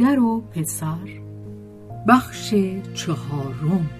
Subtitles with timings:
[0.00, 1.20] مادر و پسر.
[2.08, 2.54] بخش
[2.94, 3.90] چهارم.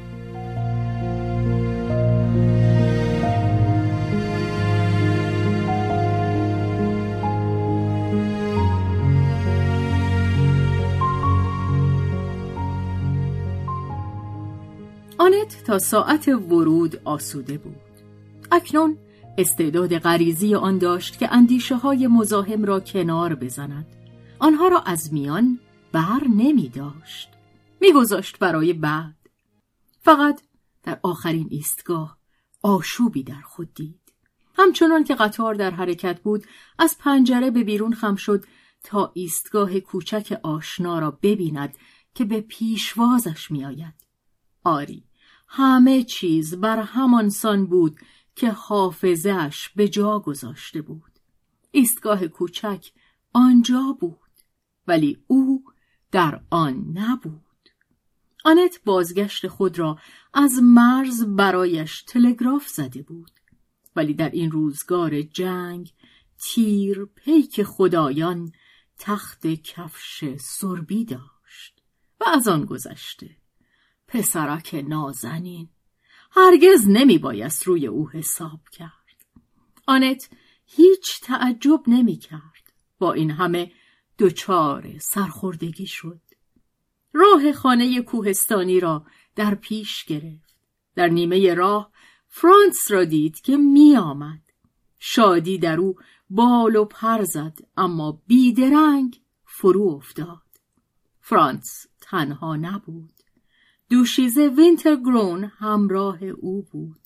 [15.18, 17.74] آنت تا ساعت ورود آسوده بود.
[18.52, 18.98] اکنون
[19.38, 23.86] استعداد غریزی آن داشت که اندیشه های مزاحم را کنار بزند.
[24.38, 25.58] آنها را از میان
[25.96, 27.28] بر نمی داشت.
[27.80, 29.16] می گذاشت برای بعد.
[30.00, 30.42] فقط
[30.82, 32.18] در آخرین ایستگاه
[32.62, 34.12] آشوبی در خود دید.
[34.54, 36.44] همچنان که قطار در حرکت بود
[36.78, 38.44] از پنجره به بیرون خم شد
[38.82, 41.74] تا ایستگاه کوچک آشنا را ببیند
[42.14, 43.94] که به پیشوازش میآید.
[44.64, 45.04] آری
[45.48, 48.00] همه چیز بر همانسان بود
[48.34, 51.12] که حافظش به جا گذاشته بود.
[51.70, 52.86] ایستگاه کوچک
[53.32, 54.20] آنجا بود
[54.86, 55.64] ولی او
[56.16, 57.68] در آن نبود.
[58.44, 59.98] آنت بازگشت خود را
[60.34, 63.30] از مرز برایش تلگراف زده بود.
[63.96, 65.92] ولی در این روزگار جنگ
[66.38, 68.52] تیر پیک خدایان
[68.98, 71.82] تخت کفش سربی داشت
[72.20, 73.36] و از آن گذشته.
[74.08, 75.68] پسرک نازنین
[76.30, 79.26] هرگز نمی بایست روی او حساب کرد.
[79.86, 80.28] آنت
[80.66, 83.72] هیچ تعجب نمی کرد با این همه
[84.18, 86.20] دچار سرخوردگی شد.
[87.12, 89.06] راه خانه کوهستانی را
[89.36, 90.56] در پیش گرفت.
[90.94, 91.90] در نیمه راه
[92.28, 94.42] فرانس را دید که می آمد.
[94.98, 95.96] شادی در او
[96.30, 100.42] بال و پر زد اما بیدرنگ فرو افتاد.
[101.20, 103.12] فرانس تنها نبود.
[103.90, 107.05] دوشیزه وینترگرون همراه او بود.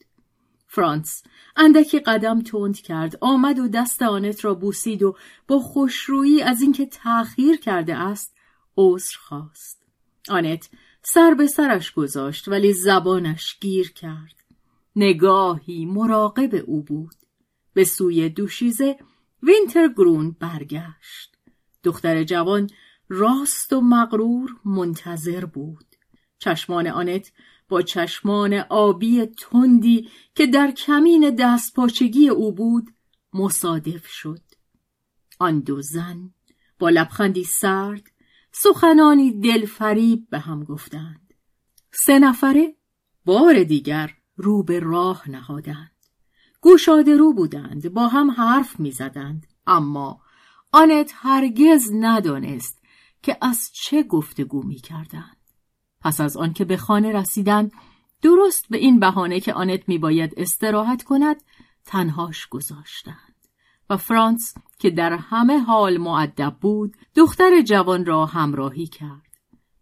[0.73, 1.23] فرانس.
[1.57, 5.17] اندکی قدم تند کرد آمد و دست آنت را بوسید و
[5.49, 8.37] با خوشرویی از اینکه تأخیر کرده است
[8.77, 9.83] عذر خواست.
[10.29, 10.69] آنت
[11.03, 14.45] سر به سرش گذاشت ولی زبانش گیر کرد.
[14.97, 17.15] نگاهی مراقب او بود.
[17.75, 18.97] به سوی دوشیزه
[19.43, 21.37] وینترگرون برگشت.
[21.85, 22.71] دختر جوان
[23.09, 25.87] راست و مغرور منتظر بود.
[26.39, 27.33] چشمان آنت
[27.71, 32.95] با چشمان آبی تندی که در کمین دستپاچگی او بود
[33.35, 34.41] مصادف شد.
[35.39, 36.31] آن دو زن
[36.79, 38.03] با لبخندی سرد
[38.53, 41.35] سخنانی دلفریب به هم گفتند.
[41.93, 42.75] سه نفره
[43.25, 45.97] بار دیگر رو به راه نهادند.
[46.61, 49.47] گوشاده رو بودند با هم حرف می‌زدند.
[49.67, 50.21] اما
[50.73, 52.83] آنت هرگز ندانست
[53.23, 55.40] که از چه گفتگو می کردند.
[56.01, 57.73] پس از آنکه به خانه رسیدند
[58.23, 61.37] درست به این بهانه که آنت میباید استراحت کند
[61.85, 63.31] تنهاش گذاشتند.
[63.91, 69.31] و فرانس که در همه حال معدب بود دختر جوان را همراهی کرد.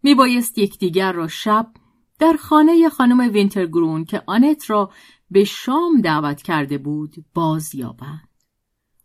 [0.03, 1.71] میبایست یکدیگر را شب
[2.19, 4.91] در خانه خانم وینترگرون که آنت را
[5.31, 8.29] به شام دعوت کرده بود باز یابند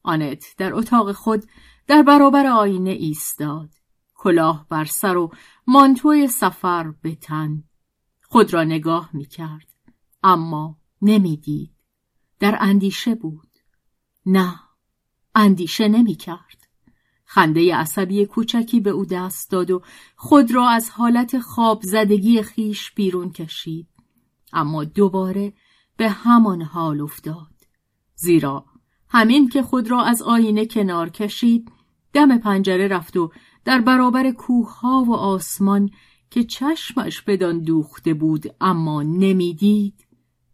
[0.03, 1.45] آنت در اتاق خود
[1.87, 3.71] در برابر آینه ایستاد.
[4.25, 5.31] کلاه بر سر و
[5.67, 7.65] مانتوی سفر به تن.
[8.23, 9.69] خود را نگاه می کرد
[10.23, 11.71] اما نمی‌دید.
[12.39, 13.59] در اندیشه بود.
[14.27, 14.61] نه
[15.35, 16.69] اندیشه نمی کرد.
[17.25, 19.83] خنده عصبی کوچکی به او دست داد و
[20.17, 23.89] خود را از حالت خواب زدگی خیش بیرون کشید.
[24.53, 25.53] اما دوباره
[25.97, 27.55] به همان حال افتاد.
[28.15, 28.65] زیرا
[29.09, 31.73] همین که خود را از آینه کنار کشید
[32.15, 33.33] دم پنجره رفت و
[33.65, 35.91] در برابر کوهها و آسمان
[36.31, 40.07] که چشمش بدان دوخته بود اما نمی‌دید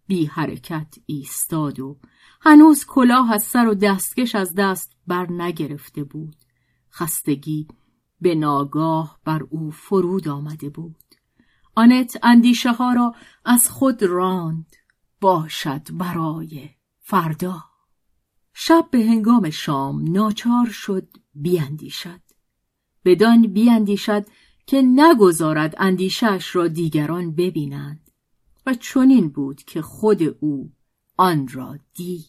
[0.07, 1.99] بی حرکت ایستاد و
[2.41, 6.37] هنوز کلاه از سر و دستکش از دست بر نگرفته بود.
[6.93, 7.69] خستگی
[8.21, 11.15] به ناگاه بر او فرود آمده بود.
[11.75, 13.15] آنت اندیشه ها را
[13.45, 14.77] از خود راند
[15.21, 17.65] باشد برای فردا.
[18.53, 22.30] شب به هنگام شام ناچار شد بیاندیشد
[23.05, 24.27] بدان بیاندیشد
[24.67, 28.11] که نگذارد اندیشش را دیگران ببینند.
[28.67, 30.73] و چنین بود که خود او
[31.17, 32.27] آن را دید.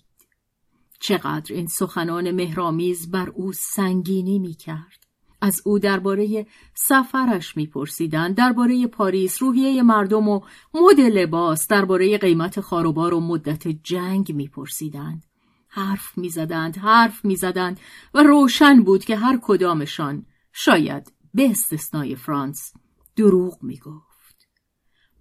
[1.00, 5.02] چقدر این سخنان مهرامیز بر او سنگینی می کرد.
[5.42, 6.46] از او درباره
[6.76, 10.42] سفرش میپرسیدند درباره پاریس روحیه مردم و
[10.74, 15.24] مد لباس درباره قیمت خاروبار و مدت جنگ میپرسیدند.
[15.68, 17.80] حرف می‌زدند حرف می‌زدند
[18.14, 22.74] و روشن بود که هر کدامشان شاید به استثنای فرانس
[23.16, 24.48] دروغ می‌گفت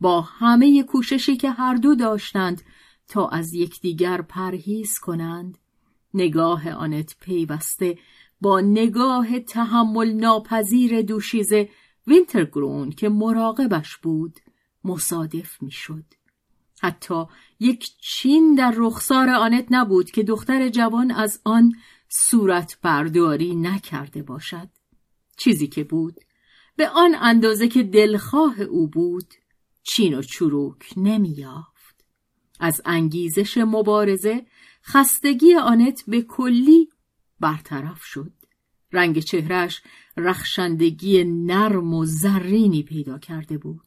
[0.00, 2.62] با همه کوششی که هر دو داشتند
[3.08, 5.58] تا از یکدیگر پرهیز کنند
[6.14, 7.98] نگاه آنت پیوسته
[8.40, 11.68] با نگاه تحمل ناپذیر دوشیزه
[12.06, 14.40] وینترگرون که مراقبش بود
[14.84, 16.04] مصادف می‌شد.
[16.82, 17.24] حتی
[17.60, 21.72] یک چین در رخسار آنت نبود که دختر جوان از آن
[22.08, 24.68] صورت برداری نکرده باشد.
[25.40, 26.14] چیزی که بود
[26.76, 29.34] به آن اندازه که دلخواه او بود
[29.82, 32.04] چین و چروک نمیافت.
[32.60, 34.46] از انگیزش مبارزه
[34.84, 36.88] خستگی آنت به کلی
[37.40, 38.32] برطرف شد.
[38.92, 39.82] رنگ چهرش
[40.16, 43.86] رخشندگی نرم و زرینی پیدا کرده بود.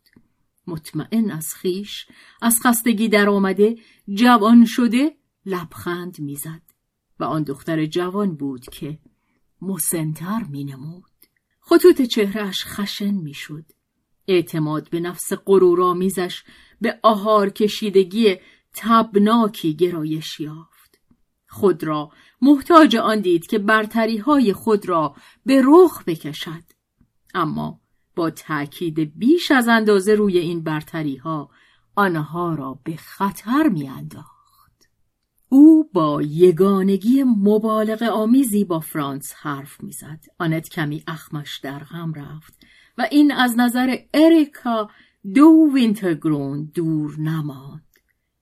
[0.67, 2.07] مطمئن از خیش
[2.41, 3.75] از خستگی در آمده
[4.13, 6.61] جوان شده لبخند می‌زد
[7.19, 8.99] و آن دختر جوان بود که
[9.61, 11.12] مسنتر می نمود.
[11.65, 13.65] خطوط چهرش خشن می‌شد.
[14.27, 16.43] اعتماد به نفس غرورآمیزش
[16.81, 18.37] به آهار کشیدگی
[18.73, 20.99] تبناکی گرایش یافت.
[21.49, 22.11] خود را
[22.41, 25.15] محتاج آن دید که برتری های خود را
[25.45, 26.63] به رخ بکشد.
[27.33, 27.79] اما
[28.15, 31.49] با تأکید بیش از اندازه روی این برتری ها
[31.95, 34.32] آنها را به خطر میانداخت.
[35.53, 40.19] او با یگانگی مبالغ آمیزی با فرانس حرف می‌زد.
[40.39, 42.53] آنت کمی اخمش در غم رفت
[42.97, 44.89] و این از نظر اریکا
[45.35, 47.85] دو وینترگرون دور نماند.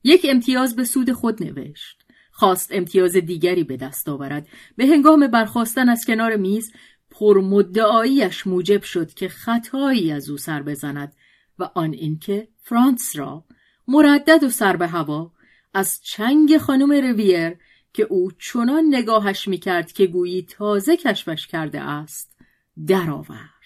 [0.04, 2.02] یک امتیاز به سود خود نوشت.
[2.32, 4.48] خواست امتیاز دیگری به دست آورد.
[4.76, 6.72] به هنگام برخواستن از کنار میز
[7.10, 11.16] پرمدعاییش موجب شد که خطایی از او سر بزند
[11.60, 13.46] و آن اینکه فرانس را
[13.88, 15.32] مردد و سر به هوا
[15.74, 17.58] از چنگ خانم رویر
[17.94, 22.38] که او چنان نگاهش می‌کرد که گویی تازه کشفش کرده است
[22.88, 23.62] درآورد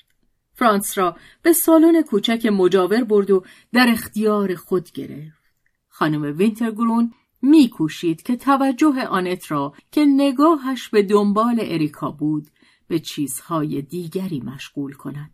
[0.53, 3.43] فرانس را به سالن کوچک مجاور برد و
[3.73, 5.45] در اختیار خود گرفت
[5.87, 12.47] خانم وینترگرون میکوشید که توجه آنت را که نگاهش به دنبال اریکا بود
[12.87, 15.31] به چیزهای دیگری مشغول کند.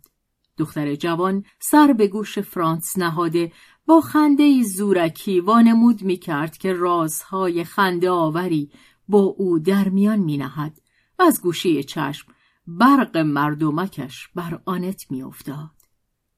[0.57, 3.51] دختر جوان سر به گوش فرانس نهاده
[3.85, 8.71] با خنده زورکی وانمود می کرد که رازهای خنده آوری
[9.07, 10.81] با او در میان می نهد
[11.19, 12.33] و از گوشه چشم
[12.67, 15.71] برق مردمکش بر آنت می افتاد.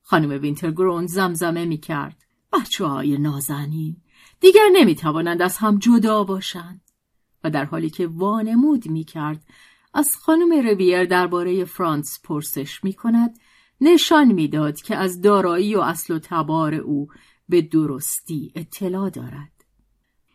[0.01, 2.23] خانم وینترگرون زمزمه می کرد.
[2.53, 3.97] بچه های نازنین
[4.39, 6.81] دیگر نمی توانند از هم جدا باشند.
[7.43, 9.43] و در حالی که وانمود می کرد
[9.93, 13.39] از خانم رویر درباره فرانس پرسش می کند
[13.81, 17.07] نشان می‌داد که از دارایی و اصل و تبار او
[17.53, 19.65] به درستی اطلاع دارد.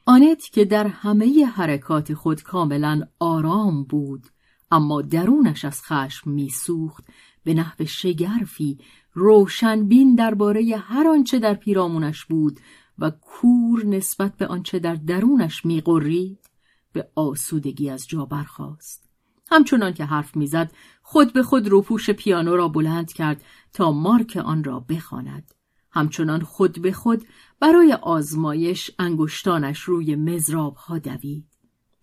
[0.07, 4.27] آنت که در همه حرکات خود کاملا آرام بود
[4.71, 7.05] اما درونش از خشم میسوخت
[7.45, 8.79] به نحو شگرفی
[9.13, 12.61] روشنبین درباره هر آنچه در پیرامونش بود
[12.99, 16.51] و کور نسبت به آنچه در درونش میقرید
[16.93, 19.09] به آسودگی از جا برخاست.
[19.51, 20.73] همچنان که حرف می‌زد
[21.03, 25.58] خود به خود روپوش پیانو را بلند کرد تا مارک آن را بخواند.
[25.99, 27.27] همچنان خود به خود
[27.61, 31.47] برای آزمایش انگشتانش روی مزراب ها دوید.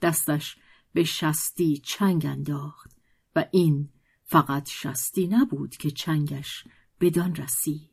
[0.01, 0.57] دستش
[0.93, 2.91] به شستی چنگ انداخت
[3.35, 3.89] و این
[4.23, 6.63] فقط شستی نبود که چنگش
[7.01, 7.89] بدان رسید.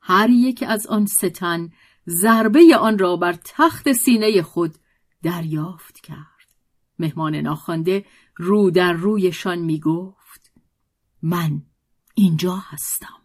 [0.00, 1.70] هر یک از آن ستن
[2.08, 4.74] ضربه آن را بر تخت سینه خود
[5.22, 6.54] دریافت کرد.
[6.98, 8.04] مهمان ناخوانده
[8.36, 10.52] رو در رویشان می گفت
[11.22, 11.62] من
[12.14, 13.22] اینجا هستم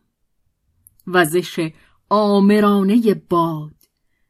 [1.07, 1.71] وزش
[2.09, 3.75] آمرانه باد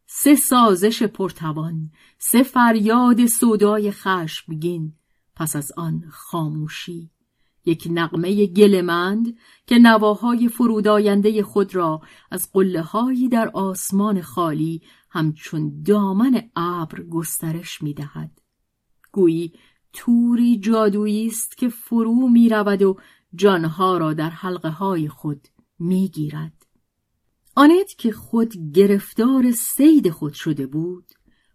[0.05, 4.93] سه سازش پرتوان سه فریاد سودای خشمگین
[5.35, 7.11] پس از آن خاموشی
[7.65, 15.83] یک نقمه گلمند که نواهای فروداینده خود را از قله هایی در آسمان خالی همچون
[15.83, 18.41] دامن ابر گسترش می دهد.
[19.11, 19.53] گویی
[19.93, 22.97] توری جادویی است که فرو می رود و
[23.35, 25.47] جانها را در حلقه های خود
[25.79, 26.56] می گیرد.
[27.57, 31.05] آنت که خود گرفتار سید خود شده بود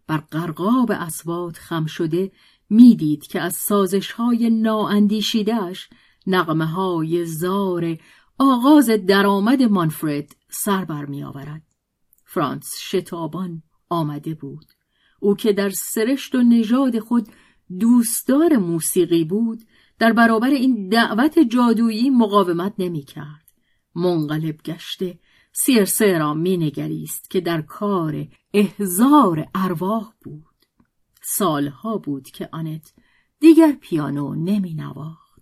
[0.07, 2.31] بر قرقاب اسواد خم شده
[2.69, 5.89] می‌دید که از سازش های نااندیشیدهش
[6.27, 7.97] نقمه های زار
[8.39, 11.61] آغاز درآمد مانفرد سر بر می آورد.
[12.25, 14.65] فرانس شتابان آمده بود.
[15.19, 17.27] او که در سرشت و نژاد خود
[17.79, 19.61] دوستدار موسیقی بود
[19.99, 23.43] در برابر این دعوت جادویی مقاومت نمی کرد.
[23.95, 25.19] منقلب گشته
[25.53, 30.45] سیرسه را می نگریست که در کار احزار ارواح بود.
[31.21, 32.93] سالها بود که آنت
[33.39, 35.41] دیگر پیانو نمی نواخت.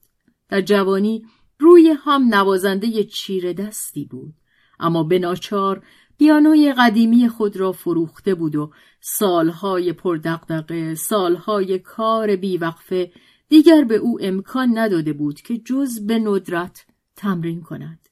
[0.49, 1.25] در جوانی
[1.59, 4.33] روی هم نوازنده چیر دستی بود.
[4.79, 5.83] اما به ناچار
[6.17, 13.11] پیانوی قدیمی خود را فروخته بود و سالهای پردقدقه سالهای کار بیوقفه
[13.49, 18.09] دیگر به او امکان نداده بود که جز به ندرت تمرین کند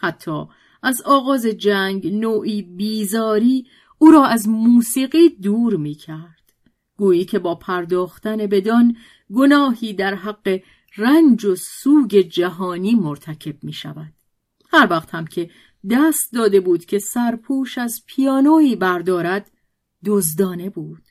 [0.00, 0.46] حتی
[0.82, 3.66] از آغاز جنگ نوعی بیزاری
[3.98, 6.52] او را از موسیقی دور می کرد
[6.96, 8.96] گویی که با پرداختن بدان
[9.34, 10.60] گناهی در حق
[10.96, 14.12] رنج و سوگ جهانی مرتکب می شود
[14.72, 15.50] هر وقت هم که
[15.90, 19.50] دست داده بود که سرپوش از پیانویی بردارد
[20.04, 21.02] دزدانه بود.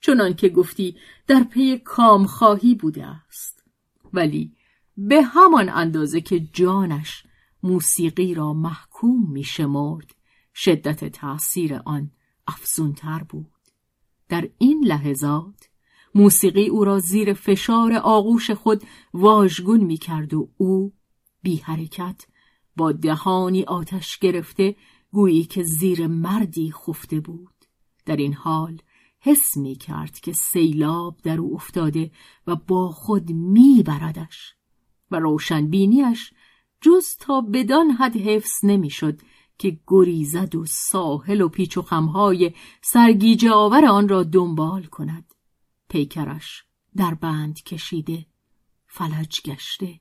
[0.00, 0.96] چنان که گفتی
[1.26, 3.64] در پی کامخواهی بوده است.
[4.12, 4.52] ولی
[4.96, 7.24] به همان اندازه که جانش
[7.62, 10.14] موسیقی را محکوم می شمرد.
[10.54, 12.10] شدت تأثیر آن
[12.46, 13.52] افزونتر بود.
[14.28, 15.68] در این لحظات
[16.14, 18.82] موسیقی او را زیر فشار آغوش خود
[19.14, 20.92] واژگون می کرد و او
[21.42, 22.26] بی حرکت
[22.76, 24.76] با دهانی آتش گرفته
[25.12, 27.54] گویی که زیر مردی خفته بود.
[28.06, 28.82] در این حال
[29.20, 32.10] حس می کرد که سیلاب در او افتاده
[32.46, 34.54] و با خود می بردش
[35.10, 36.32] و روشنبینیش
[36.80, 39.20] جز تا بدان حد حفظ نمی‌شد
[39.58, 45.34] که گریزد و ساحل و پیچ و خمهای سرگیجه آور آن را دنبال کند.
[45.88, 46.64] پیکرش
[46.96, 48.26] در بند کشیده
[48.86, 50.00] فلج گشته.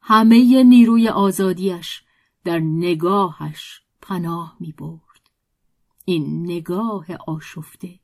[0.00, 2.02] همه نیروی آزادیش
[2.44, 5.30] در نگاهش پناه می برد.
[6.04, 8.00] این نگاه آشفته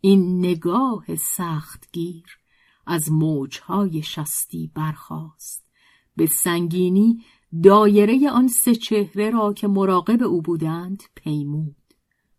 [0.00, 2.38] این نگاه سختگیر
[2.86, 5.71] از موجهای شستی برخاست.
[6.16, 7.24] به سنگینی
[7.62, 11.76] دایره آن سه چهره را که مراقب او بودند پیمود.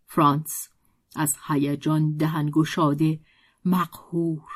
[0.06, 0.70] فرانس
[1.15, 3.20] از هیجان دهن گشاده
[3.65, 4.50] مقهور.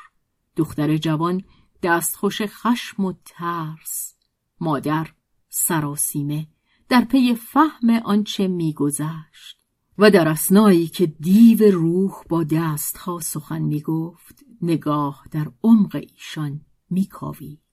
[0.56, 1.42] دختر جوان
[1.82, 4.14] دستخوش خشم و ترس.
[4.60, 5.12] مادر
[5.48, 6.48] سراسیمه
[6.88, 9.58] در پی فهم آنچه میگذشت.
[9.98, 16.60] و در اسنایی که دیو روح با دستها سخن می‌گفت نگاه در عمق ایشان
[16.90, 17.67] میکاوید.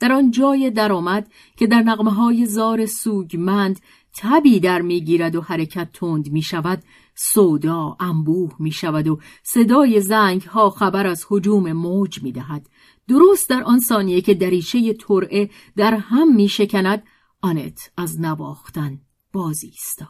[0.00, 3.80] در آن جای درآمد که در نقمه های زار سوگمند
[4.16, 6.82] تبی در می‌گیرد و حرکت تند می شود
[7.14, 12.68] سودا انبوه می شود و صدای زنگ ها خبر از حجوم موج می دهد.
[13.08, 17.02] درست در آن ثانیه که دریچه ترعه در هم می شکند
[17.42, 19.00] آنت از نواختن
[19.32, 20.08] بازی استاد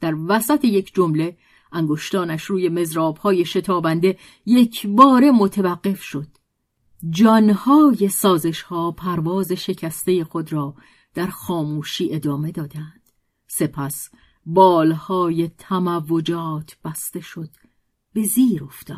[0.00, 1.36] در وسط یک جمله
[1.72, 6.26] انگشتانش روی مزراب های شتابنده یک بار متوقف شد
[7.10, 10.74] جانهای سازش ها پرواز شکسته خود را
[11.14, 13.12] در خاموشی ادامه دادند.
[13.46, 14.10] سپس
[14.46, 17.50] بالهای تموجات بسته شد
[18.12, 18.96] به زیر افتاد.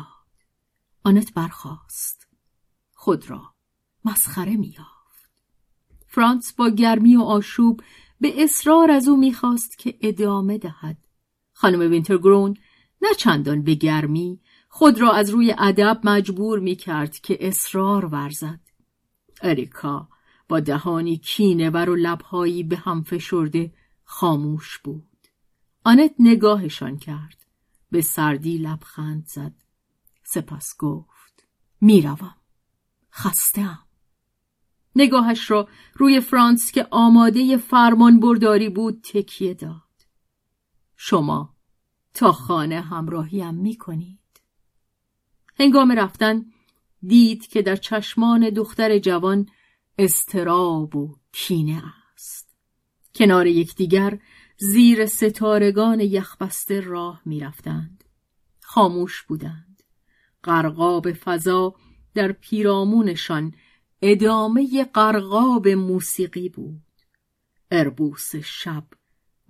[1.03, 2.27] آنت برخاست.
[2.93, 3.41] خود را
[4.05, 4.85] مسخره میاد
[6.07, 7.81] فرانس با گرمی و آشوب
[8.21, 10.97] به اصرار از او می‌خواست که ادامه دهد.
[11.53, 12.57] خانم وینترگرون
[13.01, 18.59] نه چندان به گرمی خود را از روی ادب مجبور می‌کرد که اصرار ورزد.
[19.41, 20.09] اریکا
[20.49, 23.73] با دهانی کینه و لبهایی به هم فشرده
[24.03, 25.27] خاموش بود.
[25.83, 27.45] آنت نگاهشان کرد.
[27.91, 29.53] به سردی لبخند زد.
[30.23, 31.47] سپس گفت
[31.81, 32.35] می‌روم.
[33.11, 33.79] خستم
[34.95, 39.81] نگاهش را روی فرانس که آماده فرمان برداری بود تکیه داد.
[40.95, 41.55] شما
[42.13, 44.19] تا خانه همراهیم می کنید.
[45.59, 46.45] هنگام رفتن
[47.01, 49.49] دید که در چشمان دختر جوان
[49.97, 52.55] استراب و کینه است.
[53.15, 54.19] کنار یکدیگر
[54.57, 58.03] زیر ستارگان یخبسته راه می‌رفتند.
[58.61, 59.83] خاموش بودند.
[60.43, 61.75] قرقاب فضا
[62.13, 63.53] در پیرامونشان
[64.01, 66.81] ادامه قرقاب موسیقی بود.
[67.71, 68.87] اربوس شب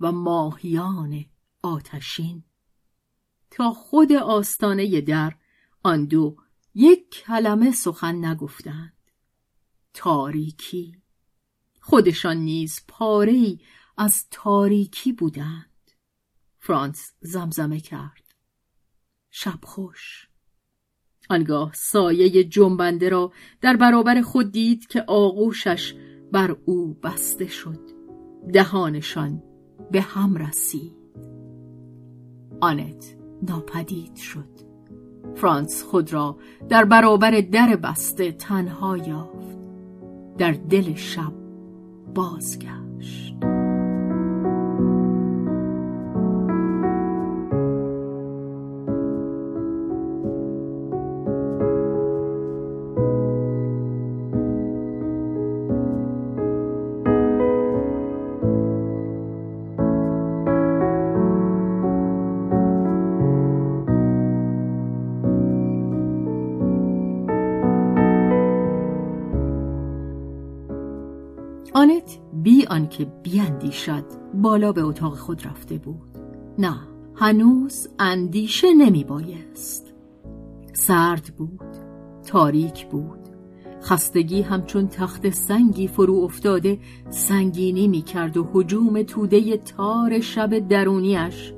[0.00, 1.24] و ماهیان
[1.62, 2.44] آتشین.
[3.50, 5.34] تا خود آستانه در
[5.82, 6.36] آن دو
[6.74, 8.92] یک کلمه سخن نگفتند.
[9.94, 11.02] تاریکی.
[11.80, 13.58] خودشان نیز پاره
[13.98, 15.90] از تاریکی بودند.
[16.58, 18.34] فرانس زمزمه کرد.
[19.30, 20.28] شب خوش.
[21.30, 25.94] آنگاه سایه جنبنده را در برابر خود دید که آغوشش
[26.32, 27.90] بر او بسته شد.
[28.52, 29.42] دهانشان
[29.90, 30.96] به هم رسید.
[32.60, 34.69] آنت ناپدید شد.
[35.34, 36.36] فرانس خود را
[36.68, 39.58] در برابر در بسته تنها یافت.
[40.38, 41.32] در دل شب
[42.14, 43.59] بازگشت.
[73.00, 74.04] آنکه بیاندیشد
[74.34, 76.18] بالا به اتاق خود رفته بود.
[76.58, 76.76] نه
[77.14, 79.94] هنوز اندیشه نمی بایست
[80.72, 81.76] سرد بود
[82.26, 83.18] تاریک بود.
[83.82, 86.78] خستگی همچون تخت سنگی فرو افتاده
[87.10, 91.52] سنگینی می کرد و حجوم توده تار شب درونیش.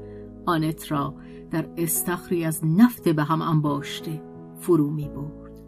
[0.47, 1.15] آنت را
[1.51, 4.23] در استخری از نفت به هم انباشته
[4.61, 5.61] فرو می برد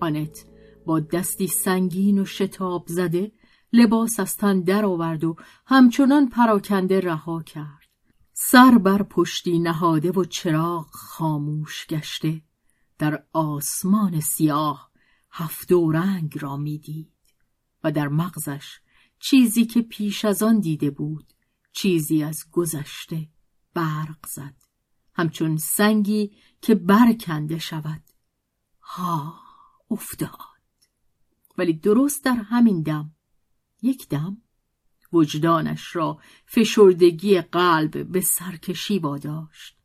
[0.00, 0.44] آنت
[0.86, 3.32] با دستی سنگین و شتاب زده
[3.74, 7.88] لباس از تن درآورد و همچنان پراکنده رها کرد.
[8.32, 12.42] سر بر پشتی نهاده و چراغ خاموش گشته.
[12.98, 14.90] در آسمان سیاه
[15.30, 17.12] هفت رنگ را می‌دید
[17.84, 18.78] و در مغزش
[19.18, 21.32] چیزی که پیش از آن دیده بود
[21.72, 23.28] چیزی از گذشته
[23.74, 24.54] برق زد.
[25.14, 28.02] همچون سنگی که برکنده شود.
[28.82, 29.34] ها
[29.90, 30.38] افتاد.
[31.58, 33.13] ولی درست در همین دم
[33.84, 34.36] یک دم
[35.12, 39.76] وجدانش را فشردگی قلب به سرکشی واداشت.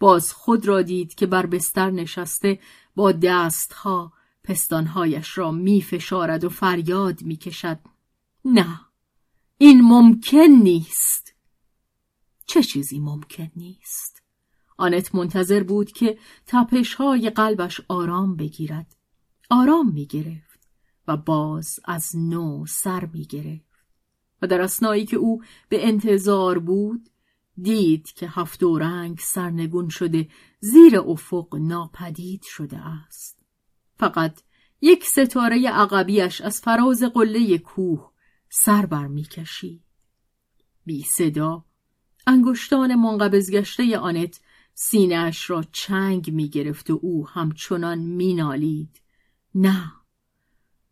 [0.00, 2.60] باز خود را دید که بر بستر نشسته
[2.96, 4.12] با دستها
[4.44, 7.78] پستانهایش را می فشارد و فریاد می کشد
[8.44, 8.80] نه
[9.58, 11.34] این ممکن نیست.
[12.46, 14.22] چه چیزی ممکن نیست؟
[14.76, 18.96] آنت منتظر بود که تپش های قلبش آرام بگیرد.
[19.50, 20.47] آرام می گرفت
[21.08, 23.68] و باز از نو سر می گرفت.
[24.42, 27.10] و در اسنایی که او به انتظار بود
[27.62, 30.28] دید که هفت رنگ سرنگون شده
[30.60, 33.38] زیر افق ناپدید شده است.
[33.96, 34.40] فقط
[34.80, 38.10] یک ستاره عقبیش از فراز قله کوه
[38.48, 39.82] سر بر می کشید.
[40.84, 41.64] بی صدا
[42.26, 44.40] انگشتان منقبض گشته آنت
[44.74, 49.00] سینهاش را چنگ می گرفت و او همچنان می نالید.
[49.54, 49.97] نه!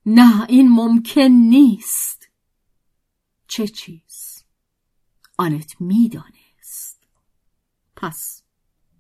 [0.07, 2.29] نه این ممکن نیست.
[3.49, 4.45] چه چیز؟
[5.39, 7.07] آنت می‌دانست.
[7.97, 8.43] پس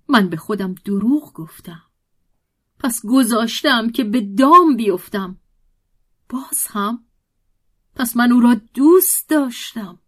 [0.09, 1.83] من به خودم دروغ گفتم.
[2.79, 5.38] پس گذاشتم که به دام بیفتم.
[6.29, 7.05] باز هم؟
[7.95, 9.99] پس من او را دوست داشتم.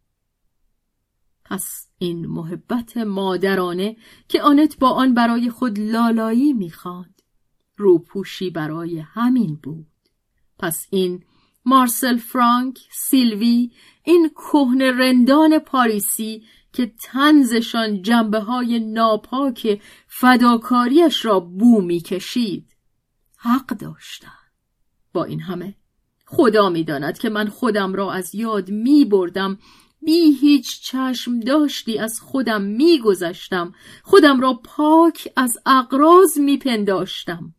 [1.44, 3.96] پس این محبت مادرانه
[4.28, 7.22] که آنت با آن برای خود لالایی می‌خواند
[7.76, 9.97] روپوشی برای همین بود.
[10.58, 11.24] پس این
[11.64, 13.70] مارسل فرانک سیلوی
[14.04, 22.76] این کهن رندان پاریسی که تنزشان جنبه های ناپاک فداکاریش را بو می کشید
[23.36, 24.28] حق داشتن.
[25.12, 25.74] با این همه
[26.26, 29.58] خدا می‌داند که من خودم را از یاد می بردم
[30.02, 37.54] بی هیچ چشم داشتی از خودم می گذشتم خودم را پاک از اقراز می پنداشتم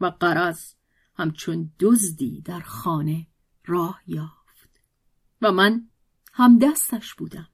[0.00, 0.73] و قرض
[1.14, 3.26] همچون دزدی در خانه
[3.66, 4.80] راه یافت.
[5.42, 5.88] و من
[6.32, 7.48] هم دستش بودم.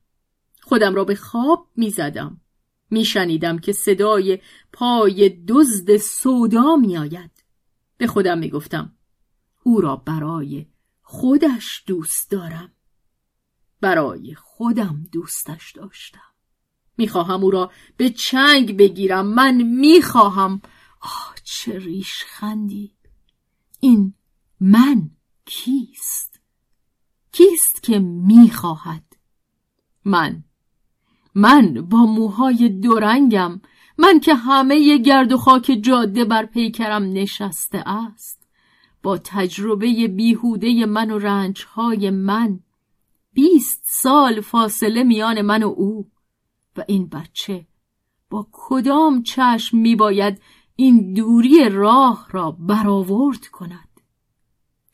[0.63, 2.41] خودم را به خواب می زدم
[2.91, 4.39] می شنیدم که صدای
[4.73, 7.45] پای دزد سودا می آید
[7.97, 8.97] به خودم می گفتم
[9.63, 10.67] او را برای
[11.03, 12.73] خودش دوست دارم.
[13.81, 16.21] برای خودم دوستش داشتم.
[16.97, 19.27] می‌خواهم او را به چنگ بگیرم.
[19.27, 20.63] من می‌خواهم.
[21.01, 23.00] آه چه ریش خندی!
[23.81, 24.15] این
[24.61, 25.11] من
[25.45, 26.41] کیست؟
[27.33, 29.17] کیست که می‌خواهد؟
[30.05, 30.45] من.
[31.35, 33.61] من با موهای دورنگم.
[33.99, 38.49] من که همه گرد و خاک جاده بر پیکرم نشسته است.
[39.03, 42.61] با تجربه بیهوده من و رنجهای من.
[43.33, 46.11] بیست سال فاصله میان من و او.
[46.77, 47.67] و این بچه
[48.31, 50.41] با کدام چشم میباید
[50.81, 54.01] این دوری راه را برآورد کند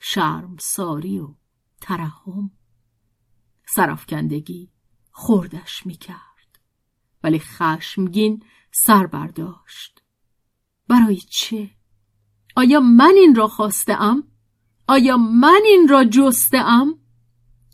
[0.01, 1.35] شرم ساری و
[1.81, 2.51] ترحم
[3.68, 4.70] سرفکندگی
[5.11, 6.59] خوردش می‌کرد
[7.22, 10.03] ولی خشمگین سر برداشت
[10.88, 11.70] برای چه؟
[12.57, 14.25] آیا من این را خواسته ام؟
[14.88, 16.99] آیا من این را جسته ام؟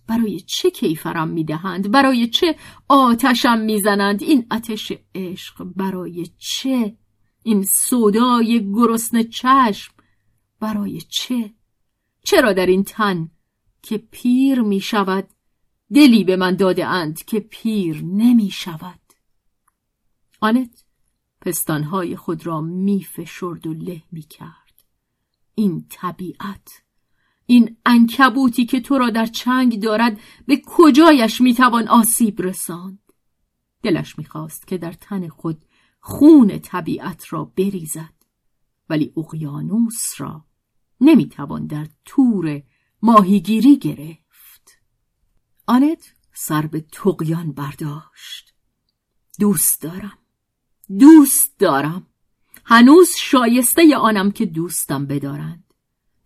[0.08, 2.56] برای چه کیفرم می‌دهند؟ برای چه
[2.88, 7.01] آتشم می‌زنند؟ این آتش عشق برای چه؟
[7.42, 9.94] این سودای گرسنه چشم
[10.60, 11.54] برای چه؟
[12.24, 13.30] چرا در این تن
[13.82, 15.28] که پیر می شود
[15.94, 19.00] دلی به من داده اند که پیر نمی شود؟
[20.40, 20.84] آنت
[21.40, 24.84] پستانهای خود را می فشرد و له می کرد.
[25.54, 26.82] این طبیعت
[27.46, 32.98] این انکبوتی که تو را در چنگ دارد به کجایش می‌توان آسیب رساند؟
[33.82, 35.64] دلش می‌خواست که در تن خود
[36.04, 38.14] خون طبیعت را بریزد.
[38.88, 40.44] ولی اقیانوس را
[41.00, 42.62] نمی‌توان در تور
[43.02, 44.78] ماهیگیری گرفت.
[45.66, 48.54] آنت سر به تقیان برداشت.
[49.40, 50.18] دوست دارم.
[50.98, 52.06] دوست دارم.
[52.64, 55.74] هنوز شایسته آنم که دوستم بدارند.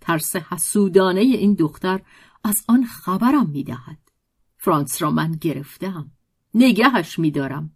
[0.01, 2.03] ترس حسودانه این دختر
[2.45, 4.11] از آن خبرم می‌دهد.
[4.57, 6.11] فرانس را من گرفتم
[6.55, 7.76] نگهش میدارم.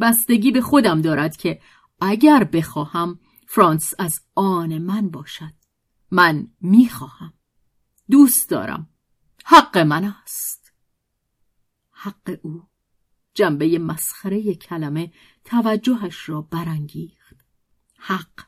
[0.00, 1.60] بستگی به خودم دارد که
[2.00, 5.52] اگر بخواهم فرانس از آن من باشد.
[6.10, 7.32] من می‌خواهم.
[8.10, 8.88] دوست دارم.
[9.44, 10.72] حق من است.
[11.90, 12.62] حق او.
[13.34, 15.12] جنبه مسخره کلمه
[15.44, 17.36] توجهش را برانگیخت.
[17.98, 18.44] حق.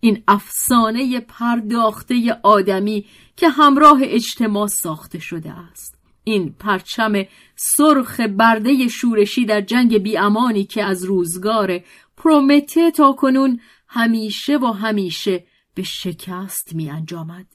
[0.00, 5.99] این افسانه پرداخته آدمی که همراه اجتماع ساخته شده است.
[6.30, 7.12] این پرچم
[7.56, 11.80] سرخ برده شورشی در جنگ بیامانی که از روزگار
[12.16, 17.46] پرومته تا کنون همیشه و همیشه به شکست می انجامد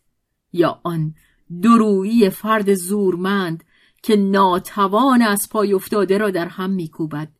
[0.53, 1.15] یا آن
[1.61, 3.63] درویی فرد زورمند
[4.03, 7.31] که ناتوان از پای افتاده را در هم میکوبد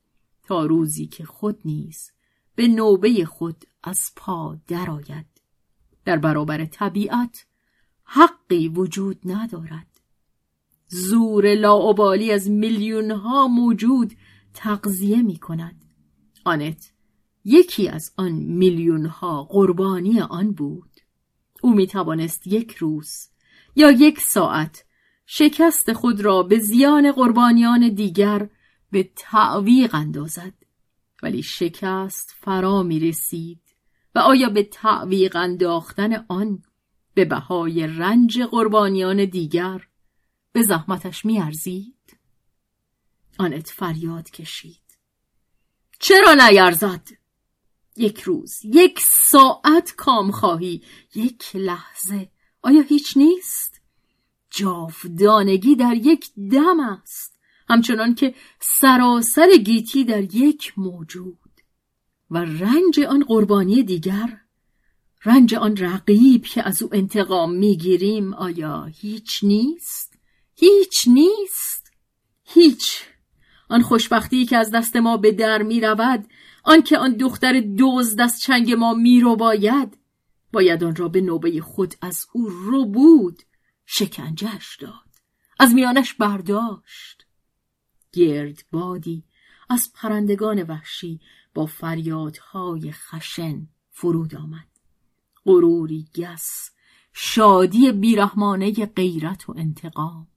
[0.44, 2.12] تا روزی که خود نیز
[2.56, 5.26] به نوبه خود از پا درآید.
[6.06, 7.46] در برابر طبیعت
[8.04, 9.95] حقی وجود ندارد.
[10.88, 14.14] زور لاعبالی از میلیون ها موجود
[14.54, 15.86] تغذیه می کند
[16.46, 16.92] آنت
[17.46, 20.90] یکی از آن میلیون ها قربانی آن بود.
[21.62, 23.28] او می توانست یک روز
[23.76, 24.86] یا یک ساعت
[25.26, 28.50] شکست خود را به زیان قربانیان دیگر
[28.92, 30.54] به تعویق اندازد.
[31.24, 33.62] ولی شکست فرا می رسید
[34.16, 36.64] و آیا به تعویق انداختن آن
[37.14, 39.88] به بهای رنج قربانیان دیگر
[40.56, 42.18] به زحمتش میارزید؟
[43.40, 44.98] آنت فریاد کشید.
[46.00, 47.10] چرا نیرزد
[47.98, 50.84] یک روز یک ساعت کام خواهی
[51.16, 52.32] یک لحظه.
[52.62, 53.82] آیا هیچ نیست؟
[54.50, 57.40] جاودانگی در یک دم است
[57.70, 61.62] همچنان که سراسر گیتی در یک موجود.
[62.32, 64.42] و رنج آن قربانی دیگر
[65.26, 70.15] رنج آن رقیب که از او انتقام می‌گیریم آیا هیچ نیست؟
[70.56, 71.92] هیچ نیست؟
[72.44, 73.04] هیچ.
[73.70, 76.28] آن خوشبختی که از دست ما به در می رود
[76.64, 79.98] آنکه آن دختر دزد از چنگ ما می رو باید
[80.54, 83.44] باید آن را به نوبه خود از او رو بود
[83.86, 84.92] شکنجش داد
[85.60, 87.26] از میانش برداشت.
[88.12, 89.24] گرد بادی
[89.70, 91.20] از پرندگان وحشی
[91.54, 94.68] با فریادهای خشن فرود آمد.
[95.46, 96.72] غروری گس
[97.14, 100.28] شادی بیرحمانه غیرت و انتقام.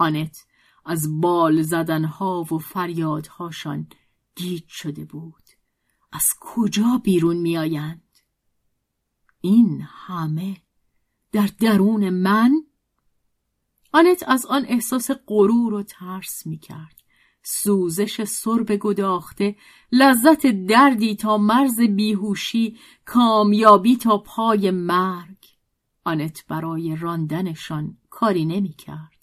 [0.00, 0.46] آنت
[0.86, 3.86] از بال زدنها و فریادهاشان
[4.34, 5.44] گیج شده بود
[6.12, 8.02] از کجا بیرون میآیند
[9.40, 10.56] این همه
[11.32, 12.52] در درون من
[13.92, 17.00] آنت از آن احساس غرور و ترس می کرد.
[17.42, 19.56] سوزش سرب گداخته
[19.92, 25.46] لذت دردی تا مرز بیهوشی کامیابی تا پای مرگ
[26.04, 29.19] آنت برای راندنشان کاری نمی کرد.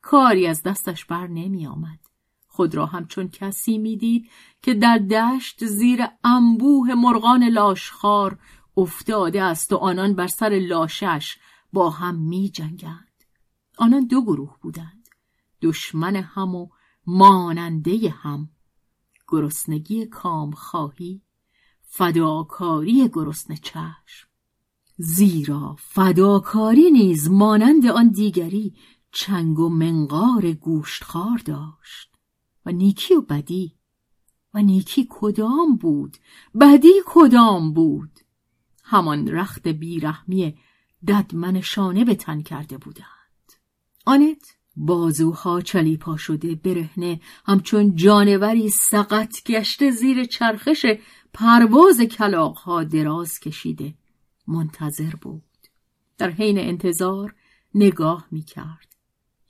[0.00, 1.98] کاری از دستش بر نمی آمد.
[2.46, 4.30] خود را همچون کسی می‌دید
[4.62, 8.38] که در دشت زیر انبوه مرغان لاشخار
[8.76, 11.36] افتاده است و آنان بر سر لاشش
[11.72, 13.24] با هم می جنگند.
[13.78, 15.08] آنان دو گروه بودند.
[15.62, 16.68] دشمن هم و
[17.06, 18.48] ماننده هم
[19.28, 21.22] گرسنگی کام خواهی
[21.82, 24.28] فداکاری گرسنه چشم
[24.96, 28.74] زیرا فداکاری نیز مانند آن دیگری
[29.12, 32.12] چنگ و منقار گوشتخوار داشت.
[32.66, 33.74] و نیکی و بدی.
[34.54, 36.16] و نیکی کدام بود؟
[36.60, 38.20] بدی کدام بود؟
[38.84, 40.58] همان رخت بیرحمی
[41.08, 43.52] ددمنشانه به تن کرده بودند.
[44.06, 50.86] آنت بازوها چلیپا شده برهنه همچون جانوری سقط گشته زیر چرخش
[51.32, 53.94] پرواز کلاقها دراز کشیده
[54.46, 55.42] منتظر بود.
[56.18, 57.34] در حین انتظار
[57.74, 58.87] نگاه می کرد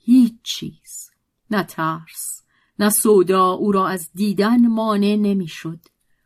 [0.09, 1.09] هیچ چیز
[1.51, 2.43] نه ترس
[2.79, 5.79] نه سودا او را از دیدن مانع نمی‌شد.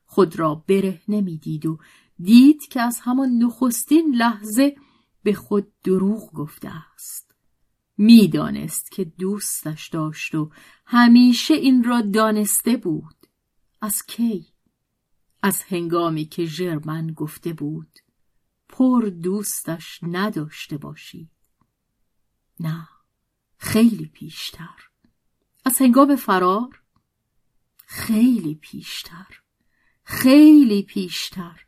[0.05, 1.77] خود را بره نمی‌دید و
[2.19, 4.75] دید که از همان نخستین لحظه
[5.23, 7.35] به خود دروغ گفته است.
[7.97, 10.51] می‌دانست که دوستش داشت و
[10.85, 13.27] همیشه این را دانسته بود.
[13.81, 14.47] از کی؟
[15.41, 17.99] از هنگامی که ژرمن گفته بود.
[18.69, 21.29] پر دوستش نداشته باشید.
[22.59, 22.87] نه.
[23.63, 24.89] خیلی پیشتر.
[25.65, 26.81] از هنگام فرار
[27.85, 29.41] خیلی پیشتر.
[30.03, 31.65] خیلی پیشتر.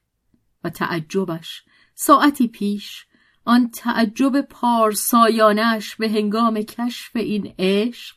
[0.64, 3.06] و تعجبش ساعتی پیش
[3.46, 8.16] آن تعجب پارسایانش به هنگام کشف این عشق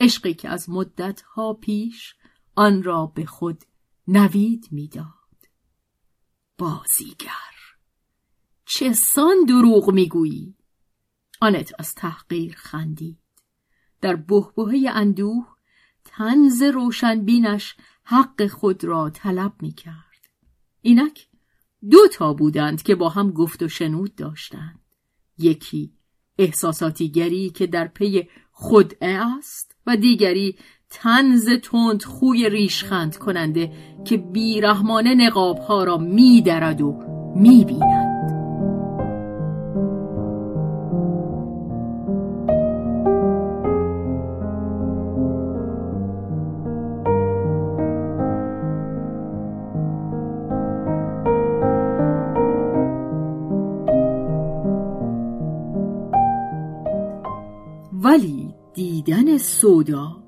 [0.00, 2.14] عشقی که از مدتها پیش
[2.54, 3.64] آن را به خود
[4.08, 5.48] نوید می‌داد.
[6.58, 7.54] بازیگر
[8.66, 10.56] چه سان دروغ می‌گویی؟
[11.40, 13.18] آنت از تحقیر خندید
[14.00, 15.46] در بهبهه اندوه
[16.04, 20.28] تنز روشنبینش حق خود را طلب می کرد.
[20.80, 21.28] اینک
[21.90, 24.80] دو تا بودند که با هم گفت و شنود داشتند.
[25.38, 25.92] یکی
[26.38, 30.58] احساساتیگری که در پی خودعه است و دیگری
[30.90, 33.72] تنز تند خوی ریشخند کننده
[34.04, 36.92] که بیرحمانه نقابها را میدرد و
[37.36, 38.13] می‌بیند.
[59.44, 60.24] سودا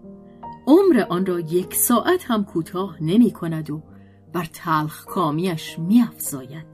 [0.66, 3.82] عمر آن را یک ساعت هم کوتاه نمی کند و
[4.32, 6.66] بر تلخ کامیش می افزاید.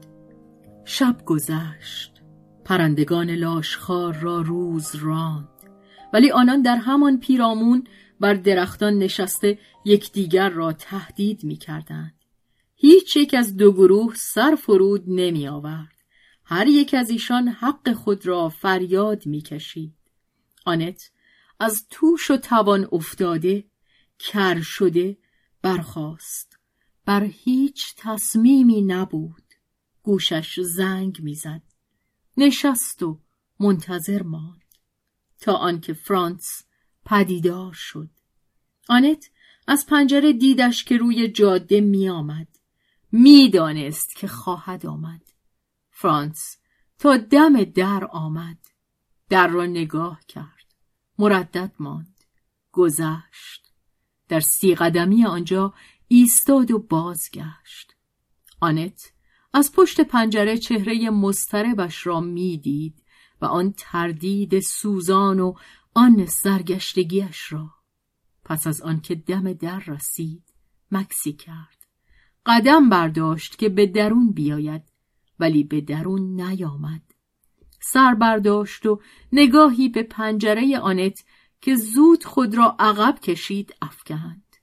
[0.85, 2.21] شب گذشت
[2.65, 5.49] پرندگان لاشخار را روز راند
[6.13, 7.83] ولی آنان در همان پیرامون
[8.19, 12.15] بر درختان نشسته یکدیگر را تهدید می کردند.
[12.75, 15.95] هیچ یک از دو گروه سر فرود نمی آورد.
[16.45, 19.93] هر یک از ایشان حق خود را فریاد می کشید.
[20.65, 21.11] آنت
[21.63, 23.65] از توش و توان افتاده
[24.19, 25.17] کر شده
[25.61, 26.59] برخاست.
[27.05, 29.43] بر هیچ تصمیمی نبود.
[30.01, 31.61] گوشش زنگ می‌زد.
[32.37, 33.21] نشست و
[33.59, 34.75] منتظر ماند.
[35.39, 36.63] تا آنکه فرانس
[37.05, 38.09] پدیدار شد.
[38.89, 39.29] آنت
[39.67, 42.47] از پنجره دیدش که روی جاده میآمد.
[43.11, 45.21] می‌دانست که خواهد آمد.
[45.89, 46.57] فرانس
[46.99, 48.57] تا دم در آمد.
[49.29, 50.52] در را نگاه کرد.
[51.23, 52.23] مردد ماند
[52.71, 53.73] گذشت.
[54.27, 55.73] در سی قدمی آنجا
[56.07, 57.95] ایستاد و بازگشت.
[58.59, 59.01] آنت
[59.53, 63.03] از پشت پنجره چهره مستربش را می‌دید
[63.41, 65.53] و آن تردید سوزان و
[65.93, 67.69] آن سرگشتگیش را.
[68.45, 70.53] پس از آنکه دم در رسید
[70.91, 71.87] مکسی کرد.
[72.45, 74.81] قدم برداشت که به درون بیاید
[75.39, 77.12] ولی به درون نیامد.
[77.85, 81.23] سر برداشت و نگاهی به پنجره آنت
[81.61, 84.55] که زود خود را عقب کشید افکند.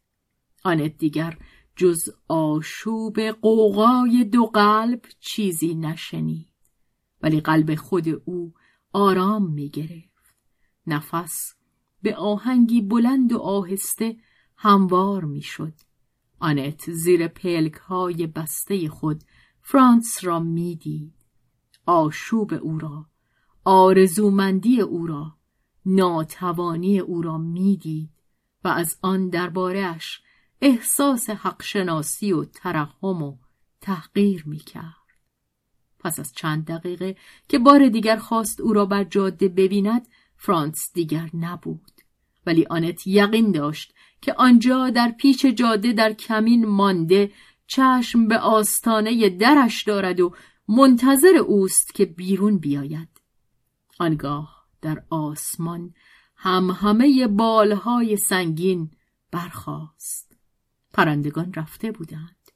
[0.64, 1.38] آنت دیگر
[1.76, 6.48] جز آشوب قوقای دو قلب چیزی نشنید
[7.22, 8.54] ولی قلب خود او
[8.92, 10.34] آرام می گرفت.
[10.86, 11.54] نفس
[12.02, 14.16] به آهنگی بلند و آهسته
[14.56, 15.74] هموار می شد.
[16.38, 19.24] آنت زیر پلک های بسته خود
[19.62, 21.19] فرانس را می‌دید
[21.86, 23.06] آشوب او را
[23.64, 25.36] آرزومندی او را
[25.86, 28.10] ناتوانی او را می‌دید
[28.64, 30.20] و از آن دربارهش
[30.60, 33.36] احساس حقشناسی و ترحم و
[33.80, 34.94] تحقیر می‌کرد.
[35.98, 37.16] پس از چند دقیقه
[37.48, 42.00] که بار دیگر خواست او را بر جاده ببیند فرانس دیگر نبود.
[42.46, 47.32] ولی آنت یقین داشت که آنجا در پیچ جاده در کمین مانده
[47.66, 50.34] چشم به آستانه درش دارد و
[50.72, 53.08] منتظر اوست که بیرون بیاید.
[53.98, 55.94] آنگاه در آسمان
[56.36, 58.90] هم همه بالهای سنگین
[59.30, 60.36] برخاست.
[60.92, 62.50] پرندگان رفته بودند.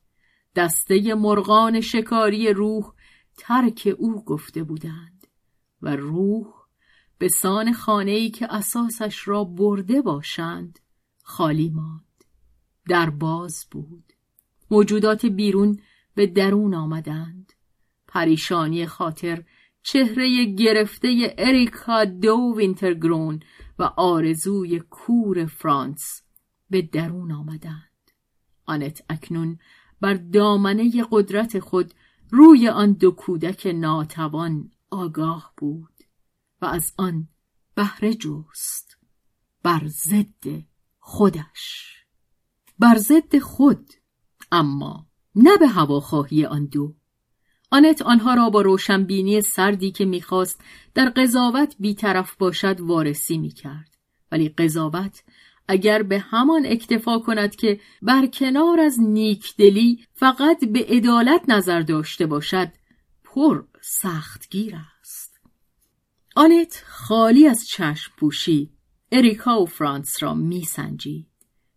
[0.56, 2.92] دسته مرغان شکاری روح
[3.36, 5.26] ترک او گفته بودند
[5.82, 6.46] و روح
[7.18, 10.78] به سان خانه‌ای که اساسش را برده باشند
[11.22, 12.24] خالی ماند.
[12.88, 14.12] در باز بود.
[14.70, 15.80] موجودات بیرون
[16.14, 17.52] به درون آمدند.
[18.14, 19.44] پریشانی خاطر
[19.82, 23.40] چهره گرفته اریکا دو وینترگرون
[23.78, 26.22] و آرزوی کور فرانس
[26.70, 28.10] به درون آمدند.
[28.66, 29.58] آنت اکنون
[30.00, 31.94] بر دامنه قدرت خود
[32.30, 35.94] روی آن دو کودک ناتوان آگاه بود
[36.62, 37.28] و از آن
[37.74, 38.98] بهره جست
[39.62, 40.64] بر ضد
[40.98, 41.94] خودش.
[42.78, 43.90] بر ضد خود
[44.52, 46.94] اما نه به هواخواهی آن دو.
[47.74, 50.60] آنت آنها را با روشنبینی سردی که می‌خواست
[50.94, 53.96] در قضاوت بیطرف باشد وارسی می‌کرد.
[54.32, 55.22] ولی قضاوت
[55.68, 62.26] اگر به همان اکتفا کند که بر کنار از نیکدلی فقط به عدالت نظر داشته
[62.26, 62.68] باشد
[63.24, 65.40] پر سختگیر است.
[66.36, 68.70] آنت خالی از چشم پوشی
[69.12, 71.26] اریکا و فرانس را میسنجید.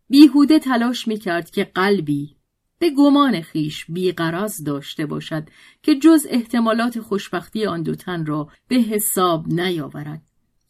[0.10, 2.37] بیهوده تلاش می‌کرد که قلبی
[2.80, 5.50] به گمان خیش بیقراز داشته باشد
[5.84, 10.22] که جز احتمالات خوشبختی آن دو تن را به حساب نیاورد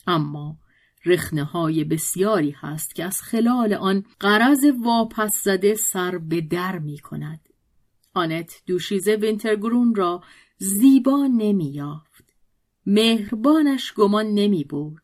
[0.08, 0.58] اما
[1.06, 6.98] رخنه های بسیاری هست که از خلال آن قرض واپس زده سر به در می
[6.98, 7.50] کند.
[8.14, 10.24] آنت دوشیزه وینترگرون را
[10.58, 12.34] زیبا نمی یافت.
[12.86, 15.02] مهربانش گمان نمی بود.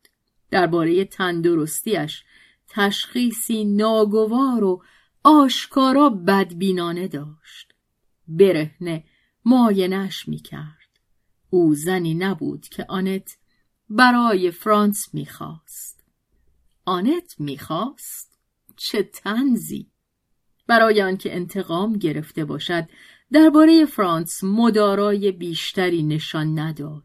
[0.52, 2.24] درباره تندرستیش
[2.70, 4.84] تشخیصی ناگوار و
[5.24, 7.74] آشکارا بدبینانه داشت.
[8.28, 9.04] برهنه
[9.46, 11.00] ماینش می کرد.
[11.50, 13.38] او زنی نبود که آنت
[13.90, 16.04] برای فرانس می‌خواست.
[16.86, 18.40] آنت می‌خواست؟
[18.78, 19.92] چه تنزی!
[20.68, 22.90] برای آنکه انتقام گرفته باشد
[23.32, 27.04] درباره فرانس مدارای بیشتری نشان نداد.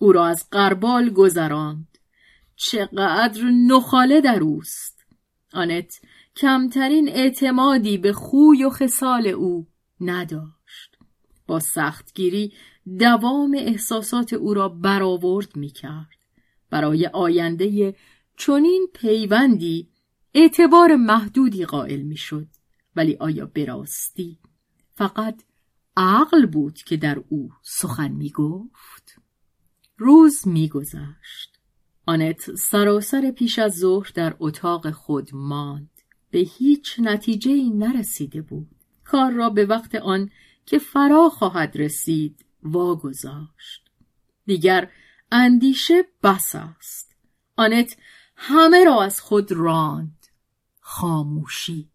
[0.00, 1.98] او را از قربال گذراند.
[2.56, 5.04] چقدر نخاله در اوست.
[5.52, 6.00] آنت
[6.36, 9.66] کمترین اعتمادی به خوی و خصال او
[10.00, 10.98] نداشت.
[11.46, 12.52] با سختگیری
[12.98, 16.16] دوام احساسات او را برآورد می کرد.
[16.70, 17.94] برای آینده
[18.36, 19.88] چنین پیوندی
[20.34, 22.18] اعتبار محدودی قائل می.
[22.96, 24.38] ولی آیا براستی
[24.94, 25.42] فقط
[25.96, 29.20] عقل بود که در او سخن می گفت؟
[29.98, 31.60] روز می گذشت.
[32.06, 35.95] آنت سراسر پیش از ظهر در اتاق خود ماند.
[36.36, 38.68] به هیچ نتیجه نرسیده بود.
[39.04, 40.30] کار را به وقت آن
[40.66, 43.90] که فرا خواهد رسید واگذاشت.
[44.46, 44.90] دیگر
[45.32, 47.16] اندیشه بس است.
[47.56, 47.96] آنت
[48.36, 50.26] همه را از خود راند.
[50.80, 51.90] خاموشی.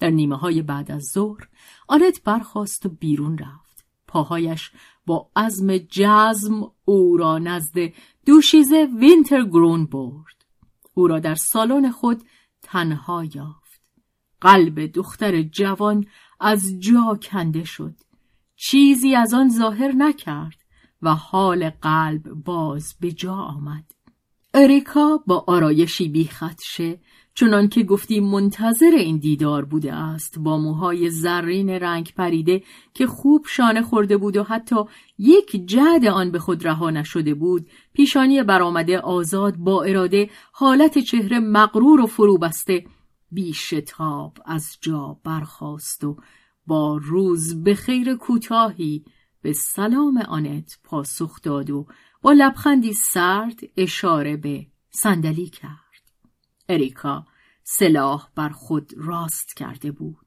[0.00, 1.48] در نیمه های بعد از ظهر
[1.88, 3.84] آنت برخواست و بیرون رفت.
[4.06, 4.70] پاهایش
[5.06, 7.92] با عزم جزم او را نزد
[8.26, 10.44] دوشیزه وینتر گرون برد.
[10.94, 12.22] او را در سالن خود
[12.62, 13.59] تنها یافت.
[14.40, 16.06] قلب دختر جوان
[16.40, 17.94] از جا کنده شد.
[18.56, 20.56] چیزی از آن ظاهر نکرد
[21.02, 23.84] و حال قلب باز به جا آمد.
[24.54, 27.00] اریکا با آرایشی بی خدشه
[27.34, 32.62] چنان که گفتی منتظر این دیدار بوده است با موهای زرین رنگ پریده
[32.94, 34.76] که خوب شانه خورده بود و حتی
[35.18, 41.40] یک جد آن به خود رها نشده بود پیشانی برآمده آزاد با اراده حالت چهره
[41.40, 42.84] مغرور و فرو بسته
[43.32, 46.16] بیشتاب از جا برخاست و
[46.66, 49.04] با روز به خیر کوتاهی
[49.42, 51.86] به سلام آنت پاسخ داد و
[52.22, 56.12] با لبخندی سرد اشاره به صندلی کرد.
[56.68, 57.26] اریکا
[57.62, 60.26] سلاح بر خود راست کرده بود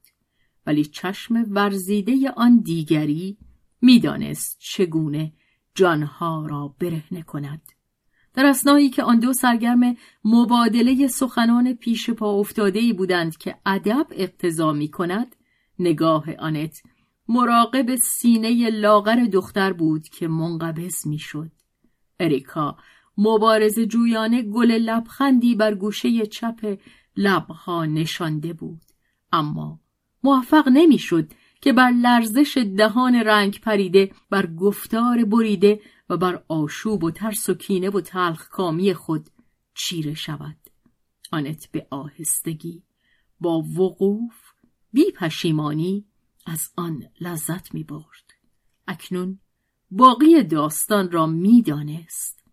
[0.65, 3.37] ولی چشم ورزیده آن دیگری
[3.81, 5.33] می‌دانست چگونه
[5.75, 7.72] جانها را برهنه کند.
[8.33, 14.73] در اسنایی که آن دو سرگرم مبادله سخنان پیش پا افتاده بودند که ادب اقتضا
[14.73, 15.35] می کند
[15.79, 16.81] نگاه آنت
[17.27, 21.51] مراقب سینه لاغر دختر بود که منقبض می‌شد.
[22.19, 22.77] اریکا
[23.17, 26.77] مبارز جویانه گل لبخندی بر گوشه چپ
[27.17, 28.81] لبها نشانده بود
[29.31, 29.79] اما
[30.23, 31.31] موفق نمی‌شد
[31.63, 37.53] که بر لرزش دهان رنگ پریده بر گفتار بریده و بر آشوب و ترس و
[37.53, 39.29] کینه و تلخ کامی خود
[39.73, 40.57] چیره شود
[41.31, 42.83] آنت به آهستگی
[43.39, 44.41] با وقوف
[44.93, 46.05] بی پشیمانی
[46.45, 48.33] از آن لذت می برد.
[48.87, 49.39] اکنون
[49.91, 52.43] باقی داستان را می دانست.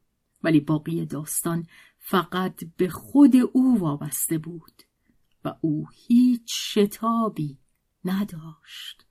[0.42, 1.66] ولی باقی داستان
[1.98, 4.82] فقط به خود او وابسته بود
[5.44, 7.58] و او هیچ شتابی
[8.04, 9.06] نداشت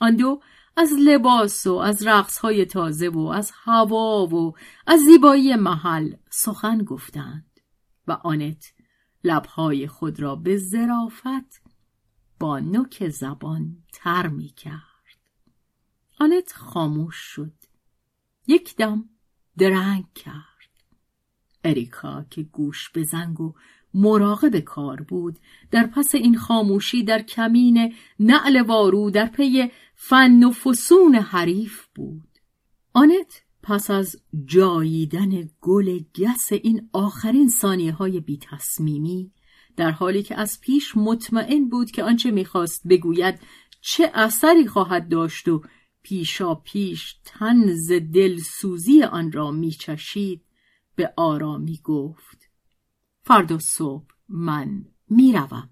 [0.00, 0.40] آن دو
[0.76, 2.06] از لباس و از
[2.42, 4.52] های تازه و از هوا و
[4.86, 7.60] از زیبایی محل سخن گفتند
[8.06, 8.72] و آنت
[9.24, 11.62] لبهای خود را به زرافت
[12.40, 14.82] با نوک زبان تر می کرد.
[16.20, 17.54] آنت خاموش شد.
[18.46, 19.04] یک دم
[19.58, 20.42] درنگ کرد.
[21.64, 23.54] اریکا که گوش به زنگ و
[23.94, 25.38] مراقب کار بود.
[25.70, 32.28] در پس این خاموشی در کمین نعل وارو در پی فن و فسون حریف بود.
[32.92, 39.32] آنت پس از جاییدن گل گس این آخرین ثانیه های بی تصمیمی
[39.76, 43.40] در حالی که از پیش مطمئن بود که آنچه می‌خواست بگوید
[43.80, 45.62] چه اثری خواهد داشت و
[46.02, 50.42] پیشا پیش تنز دلسوزی آن را میچشید
[50.96, 52.41] به آرامی گفت.
[53.24, 55.70] فردا صبح من می‌روم.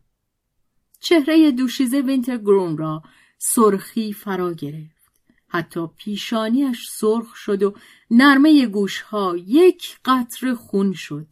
[1.01, 3.03] چهره دوشیزه وینترگرون را
[3.39, 5.01] سرخی فرا گرفت.
[5.49, 7.75] حتی پیشانیش سرخ شد و
[8.11, 11.27] نرمه گوشها یک قطر خون شد.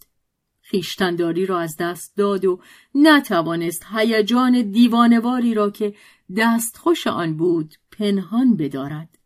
[0.60, 2.60] خیشتنداری را از دست داد و
[2.94, 5.94] نتوانست هیجان دیوانواری را که
[6.36, 9.18] دستخوش آن بود پنهان بدارد.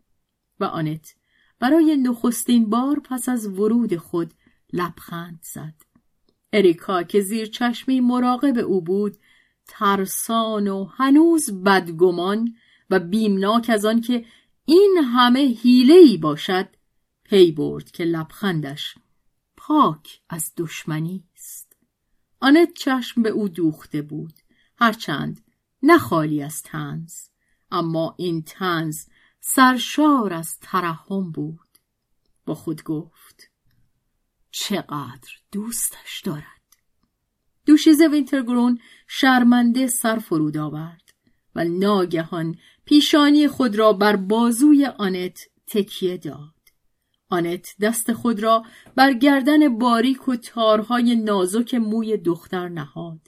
[0.60, 1.14] و آنت
[1.58, 4.34] برای نخستین بار پس از ورود خود
[4.72, 5.91] لبخند زد.
[6.52, 9.16] اریکا که زیر چشمی مراقب او بود
[9.66, 12.54] ترسان و هنوز بدگمان
[12.90, 14.24] و بیمناک از آن که
[14.64, 16.68] این همه ای باشد
[17.24, 18.94] پی برد که لبخندش
[19.56, 21.76] پاک از دشمنی است.
[22.40, 24.34] آنت چشم به او دوخته بود
[24.76, 25.44] هرچند
[25.82, 27.14] نه خالی از تنز
[27.70, 29.06] اما این تنز
[29.40, 31.78] سرشار از ترحم بود.
[32.46, 33.51] با خود گفت
[34.52, 36.62] چقدر دوستش دارد.
[37.66, 38.78] دوشیزه وینترگرون
[39.08, 41.14] شرمنده سر فرود آورد
[41.54, 46.54] و ناگهان پیشانی خود را بر بازوی آنت تکیه داد.
[47.28, 53.20] آنت دست خود را بر گردن باریک و تارهای نازک موی دختر نهاد.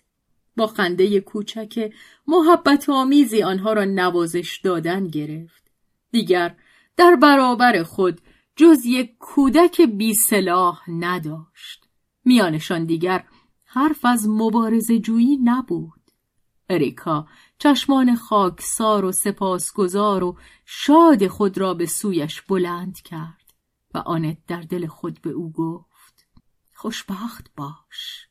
[0.56, 1.92] با خنده کوچک
[2.26, 5.70] محبت آمیزی آنها را نوازش دادن گرفت.
[6.10, 6.56] دیگر
[6.96, 8.20] در برابر خود
[8.56, 11.88] جز یک کودک بی سلاح نداشت.
[12.24, 13.24] میانشان دیگر
[13.64, 16.00] حرف از مبارز جویی نبود.
[16.68, 17.26] اریکا
[17.58, 23.54] چشمان خاکسار و سپاسگزار و شاد خود را به سویش بلند کرد
[23.94, 26.26] و آنت در دل خود به او گفت
[26.74, 28.28] خوشبخت باش.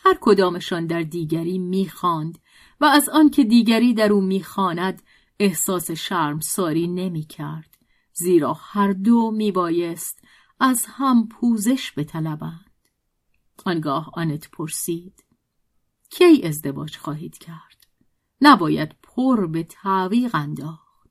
[0.00, 2.38] هر کدامشان در دیگری می‌خواند
[2.80, 5.02] و از آنکه دیگری در او می‌خواند
[5.40, 7.75] احساس شرم ساری نمی‌کرد.
[8.18, 10.20] زیرا هر دو میبایست
[10.60, 12.70] از هم پوزش بطلبند.
[13.64, 15.24] آنگاه آنت پرسید
[16.10, 17.86] کی ازدواج خواهید کرد؟
[18.40, 21.10] نباید پر به تعویق انداخت.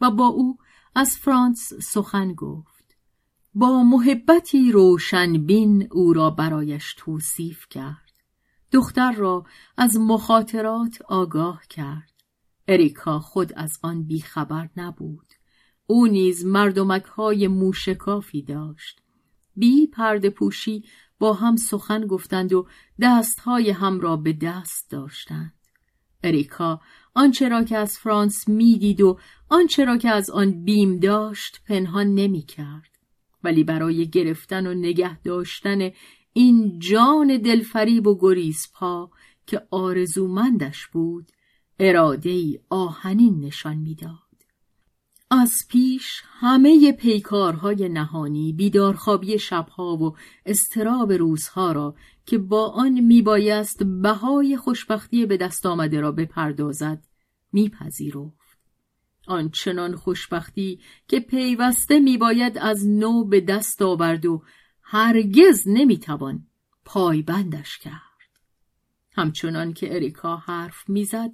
[0.00, 0.58] و با او
[0.94, 2.96] از فرانس سخن گفت
[3.54, 8.12] با محبتی روشن بین او را برایش توصیف کرد.
[8.72, 9.44] دختر را
[9.76, 12.12] از مخاطرات آگاه کرد.
[12.68, 15.27] اریکا خود از آن بیخبر نبود.
[15.90, 19.00] او نیز مردمک های موشکافی داشت
[19.56, 20.84] بی پرده پوشی
[21.18, 22.66] با هم سخن گفتند و
[23.00, 25.54] دستهای هم را به دست داشتند
[26.22, 26.80] اریکا
[27.14, 29.18] آنچه را که از فرانس می‌دید و
[29.48, 32.98] آنچه را که از آن بیم داشت پنهان نمی کرد.
[33.44, 35.90] ولی برای گرفتن و نگه داشتن
[36.32, 39.10] این جان دلفریب و گریزپا
[39.46, 41.32] که آرزومندش بود
[41.78, 44.27] اراده ای آهنین نشان می‌داد.
[45.30, 50.16] از پیش همه پیکارهای نهانی بیدارخوابی شبها و
[50.46, 51.94] استراب روزها را
[52.26, 57.04] که با آن میبایست بهای خوشبختی به دست آمده را بپردازد
[57.52, 58.58] میپذیرفت.
[59.26, 64.42] آنچنان خوشبختی که پیوسته میباید از نو به دست آورد و
[64.82, 66.46] هرگز نمی‌توان
[66.84, 67.98] پایبندش کرد.
[69.16, 71.30] همچنان که اریکا حرف می‌زد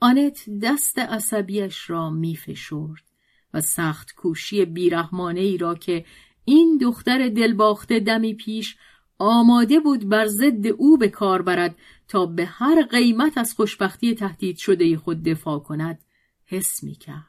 [0.00, 3.11] آنت دست عصبیش را میفشرد.
[3.54, 6.04] و سخت کوشی بیرحمانه ای را که
[6.44, 8.76] این دختر دلباخته دمی پیش
[9.18, 11.76] آماده بود بر ضد او به کار برد
[12.08, 16.04] تا به هر قیمت از خوشبختی تهدید شده خود دفاع کند
[16.44, 17.22] حس می کرد.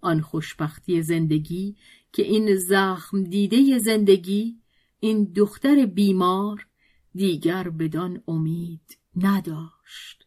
[0.00, 1.76] آن خوشبختی زندگی
[2.12, 4.60] که این زخم دیده زندگی
[5.00, 6.66] این دختر بیمار
[7.14, 10.26] دیگر بدان امید نداشت.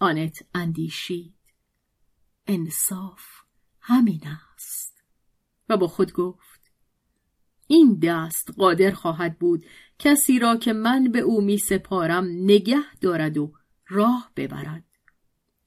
[0.00, 1.34] آنت اندیشید.
[2.46, 3.39] انصاف
[3.80, 4.20] همین
[4.54, 5.04] است.
[5.68, 6.72] و با خود گفت
[7.66, 9.64] این دست قادر خواهد بود
[9.98, 13.52] کسی را که من به او می سپارم نگه دارد و
[13.88, 14.84] راه ببرد.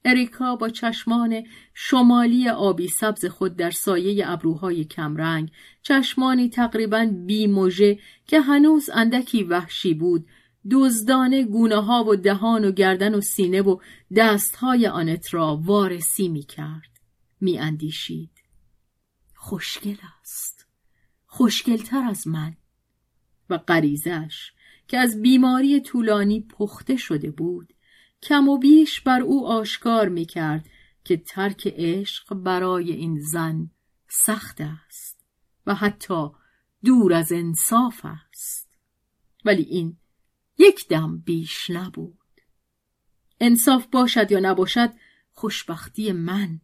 [0.04, 1.42] اریکا با چشمان
[1.74, 5.50] شمالی آبی سبز خود در سایه ابروهای کمرنگ
[5.82, 10.26] چشمانی تقریبا بیموژه که هنوز اندکی وحشی بود
[10.70, 13.78] دزدانه گونه ها و دهان و گردن و سینه و
[14.16, 16.93] دستهای آنت را وارسی می کرد
[17.44, 18.42] می اندیشید
[19.34, 20.66] خوشگل است.
[21.26, 22.56] خوشگلتر از من
[23.50, 24.52] و غریزش
[24.88, 27.74] که از بیماری طولانی پخته شده بود
[28.22, 30.68] کم و بیش بر او آشکار می کرد
[31.04, 33.70] که ترک عشق برای این زن
[34.08, 35.24] سخت است
[35.66, 36.28] و حتی
[36.84, 38.68] دور از انصاف است.
[39.44, 39.96] ولی این
[40.58, 42.18] یک دم بیش نبود.
[43.40, 44.92] انصاف باشد یا نباشد
[45.32, 46.60] خوشبختی من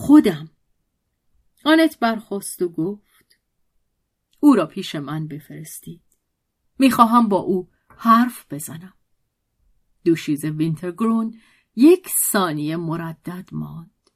[0.00, 0.50] خودم.
[1.64, 3.38] آنت برخواست و گفت
[4.40, 6.02] او را پیش من بفرستید.
[6.78, 8.92] می‌خواهم با او حرف بزنم.
[10.04, 11.34] دوشیز وینترگرون
[11.76, 14.10] یک ثانیه مردد ماند.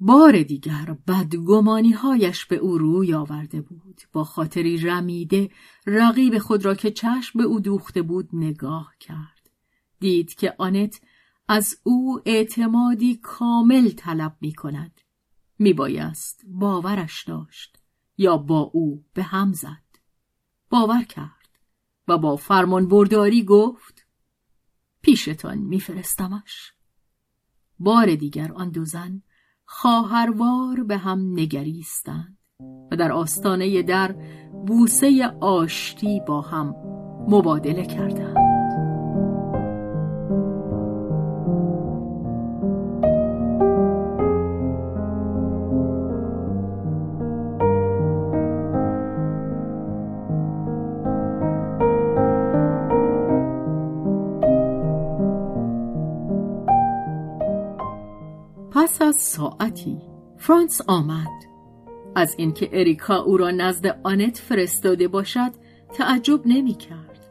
[0.00, 4.00] بار دیگر بدگمانی هایش به او روی آورده بود.
[4.12, 5.50] با خاطری رمیده
[5.86, 9.50] رقیب خود را که چشم به او دوخته بود نگاه کرد.
[10.00, 11.00] دید که آنت
[11.48, 15.00] از او اعتمادی کامل طلب می کند
[15.64, 17.78] می بایست باورش داشت
[18.16, 19.84] یا با او به هم زد.
[20.70, 21.48] باور کرد
[22.08, 24.06] و با فرمان برداری گفت
[25.02, 26.72] پیشتان میفرستمش.
[27.78, 29.22] بار دیگر آن دو زن
[29.64, 32.38] خواهروار به هم نگریستند
[32.90, 34.12] و در آستانه در
[34.66, 36.74] بوسه آشتی با هم
[37.28, 38.43] مبادله کردند.
[58.94, 59.98] پس از ساعتی
[60.38, 61.28] فرانس آمد.
[62.16, 65.50] از اینکه اریکا او را نزد آنت فرستاده باشد
[65.94, 67.26] تعجب نمی کرد.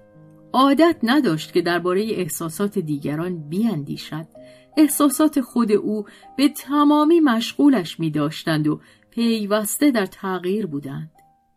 [0.53, 4.25] عادت نداشت که درباره احساسات دیگران بیاندیشد.
[4.77, 6.05] احساسات خود او
[6.37, 11.11] به تمامی مشغولش می داشتند و پیوسته در تغییر بودند.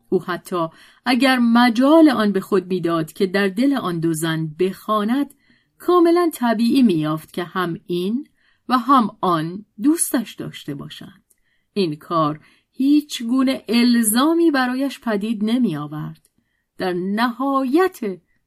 [0.09, 0.67] او حتی
[1.07, 5.35] اگر مجال آن به خود می‌داد که در دل آن دو زن بخواند
[5.79, 8.27] کاملا طبیعی میافت که هم این
[8.69, 11.25] و هم آن دوستش داشته باشند.
[11.73, 12.41] این کار
[12.71, 16.31] هیچ گونه الزامی برایش پدید نمی آورد.
[16.79, 18.01] در نهایت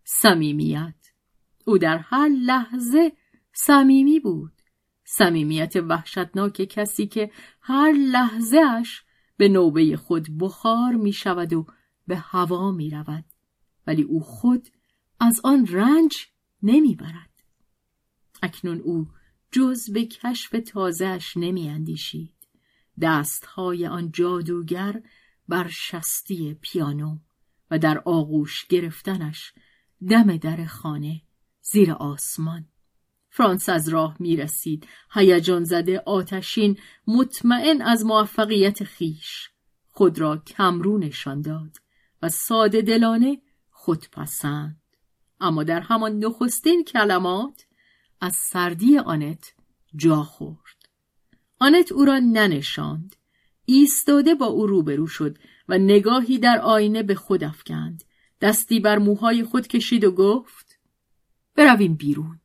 [0.03, 0.95] صمیمیت
[1.65, 3.11] او در هر لحظه
[3.53, 4.51] صمیمی بود.
[5.03, 9.03] صمیمیت وحشتناک کسی که هر لحظهش
[9.37, 11.65] به نوبه خود بخار می شود و
[12.07, 13.25] به هوا می رود.
[13.87, 14.67] ولی او خود
[15.19, 16.27] از آن رنج
[16.63, 17.43] نمی برد.
[18.43, 19.07] اکنون او
[19.51, 22.33] جز به کشف تازهش نمی اندیشید.
[23.01, 25.01] دستهای آن جادوگر
[25.47, 27.17] بر شستی پیانو
[27.71, 29.53] و در آغوش گرفتنش
[30.09, 31.21] دم در خانه
[31.61, 32.65] زیر آسمان.
[33.29, 36.77] فرانس از راه می رسید هیجان زده آتشین
[37.07, 39.49] مطمئن از موفقیت خیش.
[39.87, 41.77] خود را کمرو نشان داد
[42.21, 44.81] و ساده دلانه خودپسند.
[45.39, 47.65] اما در همان نخستین کلمات
[48.21, 49.53] از سردی آنت
[49.95, 50.89] جا خورد.
[51.59, 53.15] آنت او را ننشاند.
[53.65, 55.37] ایستاده با او روبرو شد
[55.69, 58.03] و نگاهی در آینه به خود افکند.
[58.41, 60.79] دستی بر موهای خود کشید و گفت
[61.55, 62.39] برویم بیرون.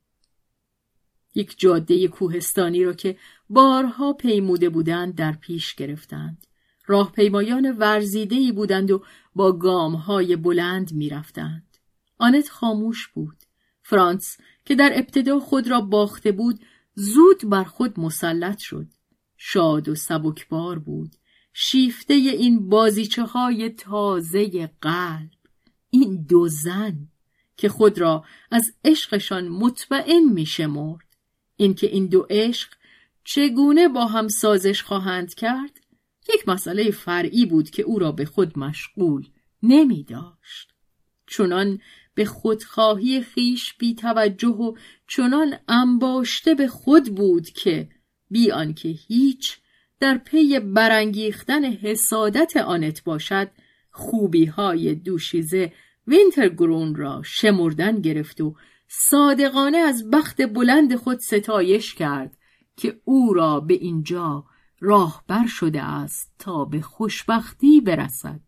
[1.34, 3.18] یک جاده کوهستانی را که
[3.50, 6.46] بارها پیموده بودند در پیش گرفتند.
[6.86, 9.04] راهپیمایان ورزیده بودند و
[9.34, 11.76] با گامهای بلند می‌رفتند.
[12.18, 13.36] آنت خاموش بود.
[13.82, 16.60] فرانس که در ابتدا خود را باخته بود
[16.94, 18.86] زود بر خود مسلط شد.
[19.36, 21.16] شاد و سبکبار بود.
[21.52, 25.30] شیفته این بازیچه های تازه قلب.
[25.90, 27.08] این دو زن
[27.56, 31.16] که خود را از عشقشان مطمئن می شمرد
[31.56, 32.68] اینکه این دو عشق
[33.24, 35.80] چگونه با هم سازش خواهند کرد
[36.34, 39.28] یک مسئله فرعی بود که او را به خود مشغول
[39.62, 40.72] نمی داشت.
[41.26, 41.80] چونان
[42.14, 44.74] به خودخواهی خیش بی توجه و
[45.08, 47.88] چنان انباشته به خود بود که
[48.30, 49.58] بی آنکه هیچ
[50.00, 53.50] در پی برانگیختن حسادت آنت باشد
[53.90, 55.72] خوبی های دوشیزه
[56.06, 58.56] وینترگرون را شمردن گرفت و
[58.88, 62.36] صادقانه از بخت بلند خود ستایش کرد
[62.76, 64.44] که او را به اینجا
[64.80, 68.40] راهبر شده است تا به خوشبختی برسد.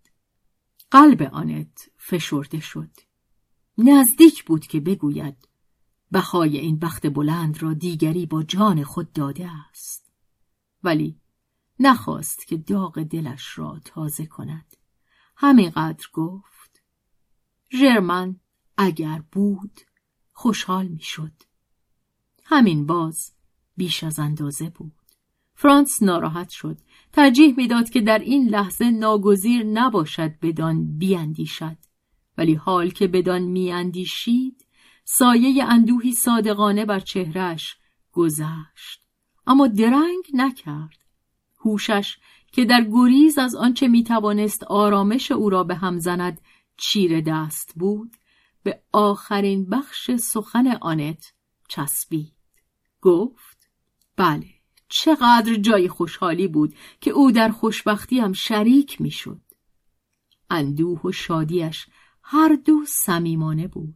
[0.91, 3.06] قلب آنت فشرده شد.
[3.79, 5.49] نزدیک بود که بگوید
[6.11, 10.13] بهای این بخت بلند را دیگری با جان خود داده است.
[10.83, 11.21] ولی
[11.81, 14.77] نخواست که داغ دلش را تازه کند.
[15.37, 16.83] همینقدر گفت
[17.73, 18.37] ژرمن
[18.79, 19.81] اگر بود
[20.33, 21.33] خوشحال می‌شد.
[22.45, 23.33] همین باز
[23.77, 24.93] بیش از اندازه بود.
[25.55, 26.79] فرانس ناراحت شد.
[27.13, 31.77] ترجیح می‌داد که در این لحظه ناگزیر نباشد بدان بیاندیشد.
[32.39, 34.67] ولی حال که بدان میاندیشید
[35.05, 37.77] سایه اندوهی صادقانه بر چهرش
[38.13, 39.03] گذشت.
[39.47, 40.99] اما درنگ نکرد.
[41.65, 42.17] هوشش
[42.53, 46.41] که در گریز از آنچه می‌توانست آرامش او را به هم زند
[46.77, 48.17] چیر دست بود
[48.63, 51.33] به آخرین بخش سخن آنت
[51.69, 52.33] چسبید.
[53.01, 53.71] گفت
[54.17, 54.47] بله
[54.89, 59.41] چقدر جای خوشحالی بود که او در خوشبختیم شریک می‌شد.
[60.51, 61.87] اندوه و شادیش
[62.29, 63.95] هر دو صمیمانه بود.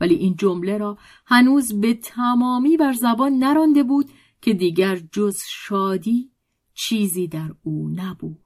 [0.00, 4.10] ولی این جمله را هنوز به تمامی بر زبان نرانده بود
[4.42, 6.30] که دیگر جز شادی
[6.74, 8.44] چیزی در او نبود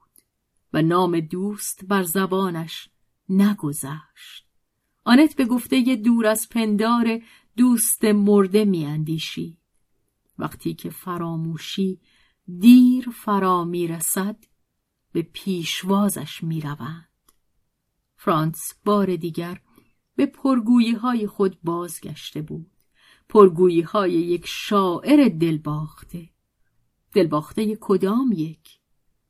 [0.73, 2.89] و نام دوست بر زبانش
[3.29, 4.47] نگذشت.
[5.03, 7.21] آنت به گفته دور از پندار
[7.57, 9.57] دوست مرده میاندیشید
[10.37, 11.99] وقتی که فراموشی
[12.59, 14.43] دیر فرا می‌رسد
[15.11, 17.12] به پیشوازش می‌روند.
[18.23, 19.61] فرانس بار دیگر
[20.15, 22.71] به پرگویی های خود بازگشته بود
[23.29, 26.29] پرگویی های یک شاعر دلباخته
[27.13, 28.79] دلباخته کدام یک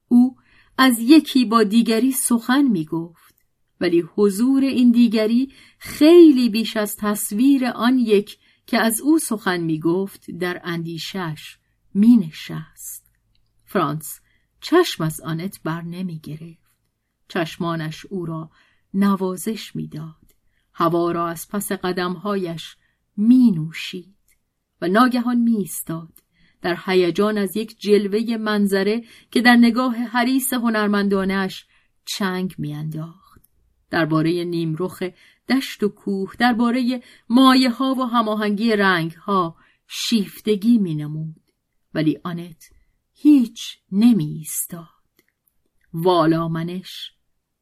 [0.07, 0.35] او
[0.77, 3.45] از یکی با دیگری سخن می گفت
[3.79, 8.37] ولی حضور این دیگری خیلی بیش از تصویر آن یک
[8.67, 11.57] که از او سخن می گفت در اندیشش
[11.93, 13.11] می نشست.
[13.65, 14.19] فرانس
[14.61, 16.63] چشم از آنت بر نمی گرفت.
[17.27, 18.49] چشمانش او را
[18.93, 20.33] نوازش می‌داد.
[20.73, 22.77] هوا را از پس قدمهایش
[23.17, 24.15] می نوشید
[24.81, 26.23] و ناگهان می ایستاد.
[26.61, 31.65] در هیجان از یک جلوه منظره که در نگاه حریس هنرمندانش
[32.05, 33.41] چنگ میانداخت
[33.89, 35.03] درباره نیمرخ
[35.49, 39.55] دشت و کوه درباره مایه ها و هماهنگی رنگ ها
[39.87, 41.43] شیفتگی می نمود.
[41.93, 42.69] ولی آنت
[43.13, 44.87] هیچ نمی ایستاد.
[45.93, 47.11] والا منش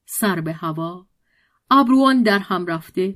[0.06, 1.08] سر به هوا
[1.72, 3.16] ابروان در هم رفته.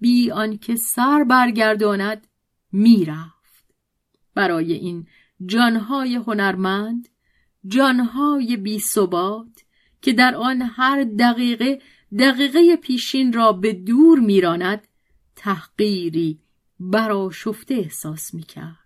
[0.00, 2.26] بی آنکه سر برگرداند
[2.72, 3.74] می‌رفت
[4.34, 5.06] برای این
[5.46, 7.08] جانهای هنرمند
[7.66, 9.64] جانهای بی ثبات
[10.02, 11.78] که در آن هر دقیقه
[12.18, 14.88] دقیقه پیشین را به دور میراند
[15.36, 16.40] تحقیری
[16.80, 18.78] براشفته احساس می‌کرد.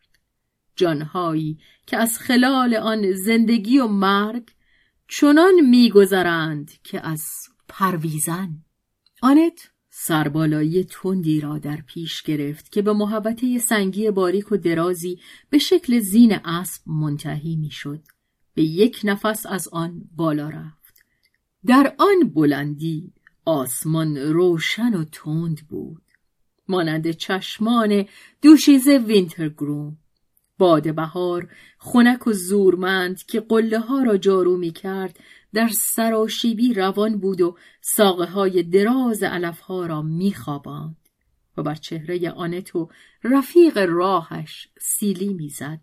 [0.76, 4.50] جانهایی که از خلال آن زندگی و مرگ
[5.08, 7.24] چنان میگذرند که از
[7.68, 8.65] پرویزن
[9.26, 15.18] آنت سربالایی تندی را در پیش گرفت که به محوطه سنگی باریک و درازی
[15.50, 18.00] به شکل زین اسب منتهی می‌شد.
[18.54, 21.04] به یک نفس از آن بالا رفت.
[21.66, 23.12] در آن بلندی
[23.44, 26.02] آسمان روشن و تند بود.
[26.68, 28.04] مانند چشمان
[28.42, 29.98] دوشیزه وینترگروم.
[30.58, 31.48] باد بهار
[31.78, 35.18] خنک و زورمند که قله ها را جارو می کرد
[35.56, 40.96] در سراشیبی روان بود و ساقه های دراز علف ها را می خواباند
[41.56, 42.88] و بر چهره آنت و
[43.24, 45.80] رفیق راهش سیلی می‌زد.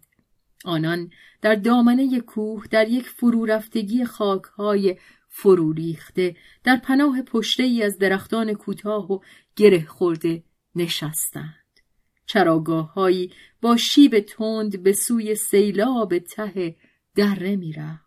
[0.66, 1.10] آنان
[1.42, 4.98] در دامنه کوه در یک فرو رفتگی خاک های
[5.30, 9.20] فرو ریخته در پناه پشته ای از درختان کوتاه و
[9.56, 10.44] گره خورده
[10.76, 11.80] نشستند.
[12.26, 16.76] چراگاه هایی با شیب تند به سوی سیلاب ته
[17.16, 18.03] دره می‌رفت.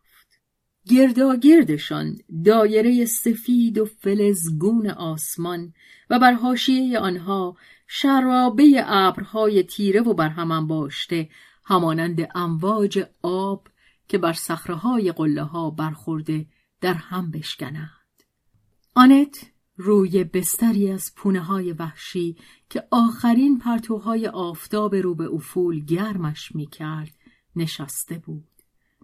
[0.88, 5.72] گرداگردشان دایره سفید و فلزگون آسمان
[6.10, 7.56] و بر حاشیه آنها
[7.86, 11.28] شرابه ابرهای تیره و برهم باشته
[11.64, 13.68] همانند امواج آب
[14.08, 16.46] که بر صخره‌های قله ها برخورده
[16.80, 17.90] در هم بشکنند.
[18.94, 22.36] آنت روی بستری از پونه های وحشی
[22.70, 27.14] که آخرین پرتوهای آفتاب رو به افول گرمش می کرد
[27.56, 28.48] نشسته بود.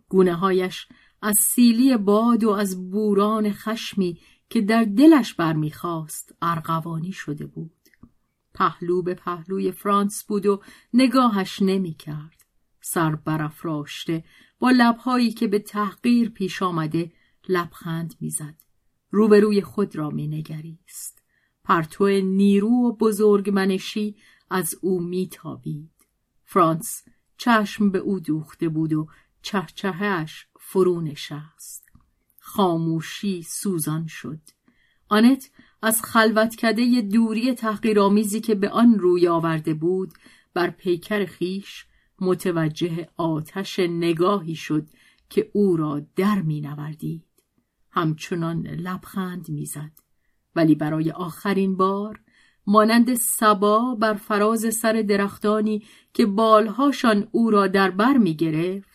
[0.08, 0.86] گونه هایش
[1.22, 4.20] از سیلی باد و از بوران خشمی
[4.50, 7.70] که در دلش برمیخواست ارغوانی شده بود.
[8.54, 10.62] پهلو به پهلوی فرانس بود و
[10.94, 12.44] نگاهش نمی کرد.
[12.80, 14.24] سر برافراشته
[14.58, 17.12] با لبهایی که به تحقیر پیش آمده
[17.48, 18.54] لبخند می‌زد.
[19.10, 21.22] روبروی خود را مینگریست
[21.64, 24.16] پرتو نیرو و بزرگمنشی
[24.50, 25.90] از او میتابید
[26.44, 27.02] فرانس
[27.36, 29.08] چشم به او دوخته بود و
[29.42, 31.88] چهچهش فرو نشست.
[32.38, 34.40] خاموشی سوزان شد.
[35.08, 35.50] آنت
[35.82, 40.12] از خلوتکده دوری تحقیرآمیزی که به آن روی آورده بود
[40.54, 41.86] بر پیکر خیش
[42.20, 44.88] متوجه آتش نگاهی شد
[45.30, 47.24] که او را در می نوردید.
[47.90, 49.92] همچنان لبخند می‌زد.
[50.56, 52.20] ولی برای آخرین بار
[52.66, 55.82] مانند سبا بر فراز سر درختانی
[56.14, 58.91] که بالهاشان او را در بر می گرفت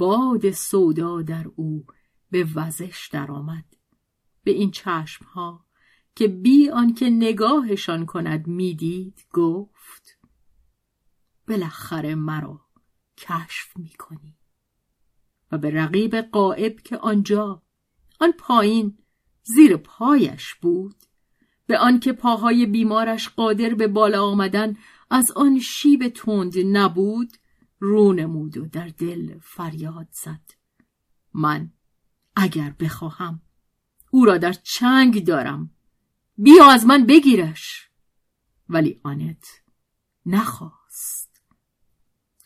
[0.00, 1.86] باد سودا در او
[2.30, 3.64] به وزش درآمد.
[4.44, 5.66] به این چشمها
[6.14, 10.18] که بی آنکه نگاهشان کند می‌دید گفت
[11.48, 12.60] بالاخره مرا
[13.16, 14.36] کشف می‌کنی.
[15.52, 17.62] و به رقیب قائب که آنجا
[18.20, 18.98] آن پایین
[19.42, 20.96] زیر پایش بود
[21.66, 24.76] به آنکه پاهای بیمارش قادر به بالا آمدن
[25.10, 27.39] از آن شیب تند نبود
[27.80, 30.50] رو نمود و در دل فریاد زد.
[31.34, 31.70] من
[32.36, 33.42] اگر بخواهم
[34.10, 35.70] او را در چنگ دارم.
[36.36, 37.90] بیا از من بگیرش.
[38.68, 39.46] ولی آنت
[40.26, 41.42] نخواست.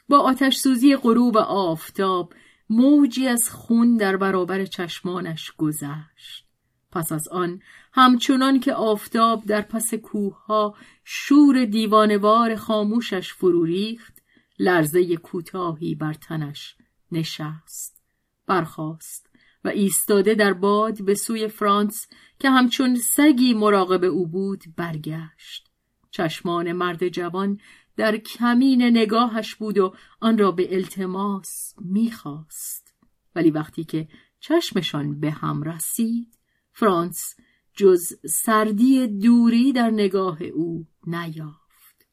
[0.09, 2.35] با آتش سوزی غروب آفتاب
[2.71, 6.47] موجی از خون در برابر چشمانش گذشت.
[6.93, 7.63] پس از آن
[7.93, 10.75] همچنان که آفتاب در پس کوه
[11.05, 14.14] شور دیوانوار خاموشش فرو ریخت
[14.59, 16.77] لرزه کوتاهی بر تنش
[17.13, 18.03] نشست
[18.47, 19.31] برخاست
[19.65, 22.07] و ایستاده در باد به سوی فرانس
[22.39, 25.71] که همچون سگی مراقب او بود برگشت.
[26.11, 27.61] چشمان مرد جوان
[27.97, 32.95] در کمین نگاهش بود و آن را به التماس می‌خواست.
[33.35, 34.09] ولی وقتی که
[34.41, 36.39] چشمشان به هم رسید
[36.73, 37.35] فرانس
[37.73, 42.07] جز سردی دوری در نگاه او نیافت.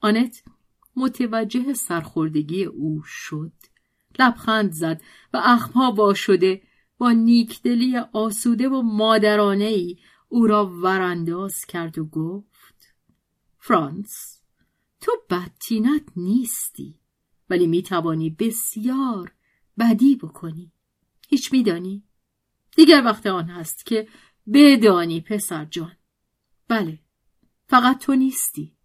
[0.00, 0.42] آنت
[0.96, 3.52] متوجه سرخوردگی او شد.
[4.18, 6.62] لبخند زد و اخمها وا شده
[6.98, 12.94] با نیکدلی آسوده و مادرانه ای او را ورانداز کرد و گفت
[13.58, 14.42] فرانس
[15.00, 16.98] تو بدتینت نیستی
[17.50, 19.34] ولی می‌توانی بسیار
[19.78, 20.72] بدی بکنی.
[21.28, 22.04] هیچ میدانی؟
[22.76, 24.08] دیگر وقت آن هست که
[24.52, 25.96] بدانی پسر جان.
[26.68, 26.98] بله
[27.66, 28.76] فقط تو نیستی.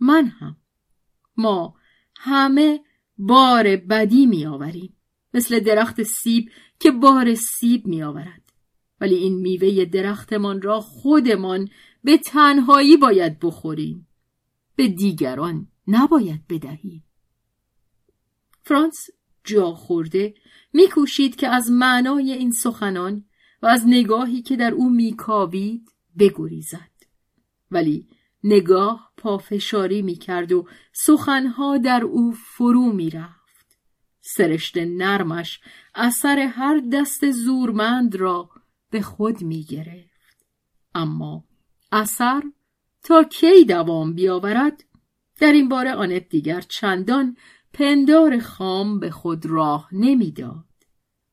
[0.00, 0.56] من هم.
[1.36, 1.74] ما
[2.16, 2.80] همه
[3.18, 4.96] بار بدی میآوریم
[5.34, 8.42] مثل درخت سیب که بار سیب می آورد.
[9.00, 11.68] ولی این میوه درختمان را خودمان
[12.04, 14.08] به تنهایی باید بخوریم.
[14.76, 17.04] به دیگران نباید بدهیم.
[18.62, 19.06] فرانس
[19.44, 20.34] جا خورده
[20.72, 23.24] میکوشید که از معنای این سخنان
[23.62, 26.90] و از نگاهی که در او میکاوید بگریزد.
[27.70, 28.08] ولی
[28.44, 33.78] نگاه پافشاری می‌کرد و سخنها در او فرو می‌رفت.
[34.20, 35.60] سرشت نرمش
[35.94, 38.50] اثر هر دست زورمند را
[38.90, 40.46] به خود می گرفت.
[40.94, 41.44] اما
[41.92, 42.42] اثر
[43.02, 44.84] تا کی دوام بیاورد
[45.40, 47.36] در این باره آنت دیگر چندان
[47.72, 50.64] پندار خام به خود راه نمی‌داد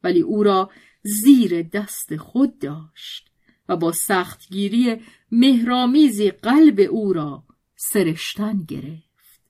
[0.03, 0.72] ولی او را
[1.03, 3.28] زیر دست خود داشت
[3.70, 5.01] و با سختگیری
[5.32, 7.43] مهرامیزی قلب او را
[7.76, 9.41] سرشتن گرفت.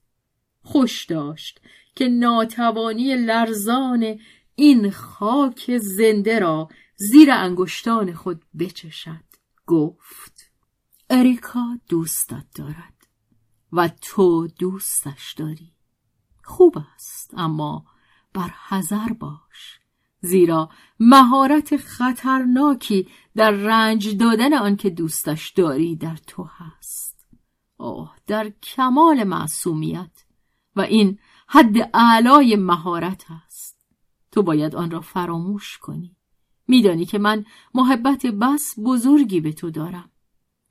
[0.62, 1.60] خوش داشت
[1.94, 4.20] که ناتوانی لرزان
[4.54, 9.24] این خاک زنده را زیر انگشتان خود بچشد.
[9.66, 10.50] گفت
[11.10, 12.94] اریکا دوستت دارد
[13.72, 15.72] و تو دوستش داری.
[16.44, 17.84] خوب است اما
[18.32, 19.79] بر حذر باش.
[20.20, 27.28] زیرا مهارت خطرناکی در رنج دادن آنکه دوستش داری در تو هست.
[27.76, 30.24] اوه در کمال معصومیت.
[30.76, 33.78] و این حد اعلای مهارت است.
[34.32, 36.16] تو باید آن را فراموش کنی.
[36.68, 37.44] میدانی که من
[37.74, 40.10] محبت بس بزرگی به تو دارم.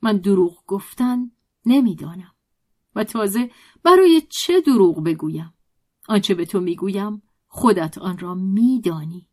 [0.02, 1.30] من دروغ گفتن
[1.66, 2.34] نمی‌دانم.
[2.94, 3.50] و تازه
[3.82, 5.54] برای چه دروغ بگویم؟
[6.08, 9.29] آنچه به تو می‌گویم خودت آن را میدانی.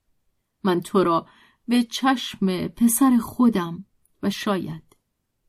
[0.63, 1.27] من تو را
[1.67, 3.85] به چشم پسر خودم
[4.23, 4.83] و شاید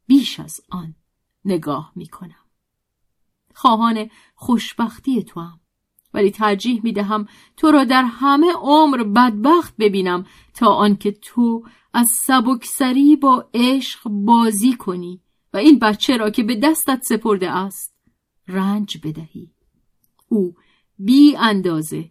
[0.06, 0.94] بیش از آن
[1.44, 2.44] نگاه می‌کنم.
[3.54, 5.60] خواهان خوشبختی تو هم
[6.14, 12.08] ولی ترجیح می دهم تو را در همه عمر بدبخت ببینم تا آنکه تو از
[12.08, 17.94] سبکسری با عشق بازی کنی و این بچه را که به دستت سپرده است
[18.48, 19.52] رنج بدهی.
[20.28, 20.54] او
[20.98, 22.10] بی اندازه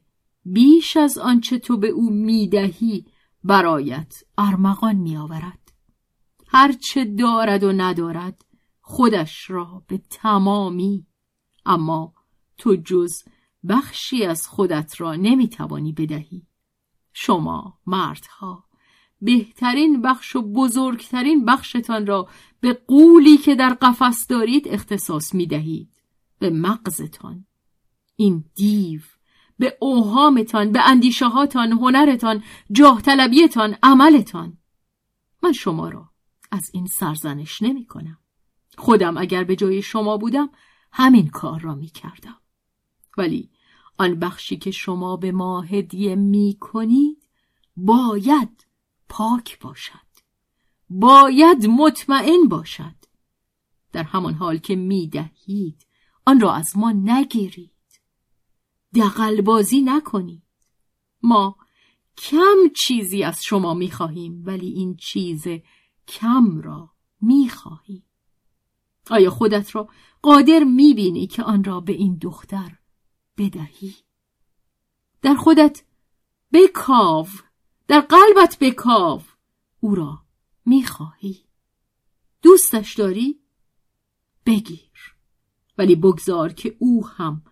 [0.53, 3.05] بیش از آنچه تو به او می‌دهی
[3.43, 5.73] برایت ارمغان میآورد.
[6.47, 8.45] هرچه دارد و ندارد
[8.81, 11.07] خودش را به تمامی
[11.65, 12.13] اما
[12.57, 13.23] تو جز
[13.69, 16.47] بخشی از خودت را نمی‌توانی بدهی.
[17.13, 18.63] شما مردها
[19.21, 22.29] بهترین بخش و بزرگترین بخشتان را
[22.59, 26.01] به قولی که در قفس دارید اختصاص می دهید
[26.39, 27.45] به مغزتان.
[28.15, 29.01] این دیو
[29.59, 34.57] به اوهامتان به اندیشه هاتان هنرتان جاه طلبیتان عملتان.
[35.43, 36.09] من شما را
[36.51, 38.17] از این سرزنش نمی کنم.
[38.77, 40.49] خودم اگر به جای شما بودم
[40.91, 42.37] همین کار را می کردم.
[43.17, 43.49] ولی
[43.97, 47.27] آن بخشی که شما به ما هدیه می کنید
[47.77, 48.67] باید
[49.09, 50.07] پاک باشد.
[50.89, 52.95] باید مطمئن باشد.
[53.91, 55.87] در همان حال که می دهید
[56.25, 57.76] آن را از ما نگیرید.
[58.97, 60.43] دقلبازی نکنید
[61.23, 61.57] ما
[62.17, 65.47] کم چیزی از شما می خواهیم ولی این چیز
[66.07, 66.91] کم را
[67.21, 68.03] می خواهیم
[69.09, 69.89] آیا خودت را
[70.21, 72.79] قادر می بینی که آن را به این دختر
[73.37, 73.95] بدهی؟
[75.21, 75.83] در خودت
[76.53, 77.27] بکاو
[77.87, 79.21] در قلبت بکاو
[79.79, 80.19] او را
[80.65, 81.45] می‌خواهی.
[82.41, 83.39] دوستش داری؟
[84.45, 85.15] بگیر.
[85.77, 87.43] ولی بگذار که او هم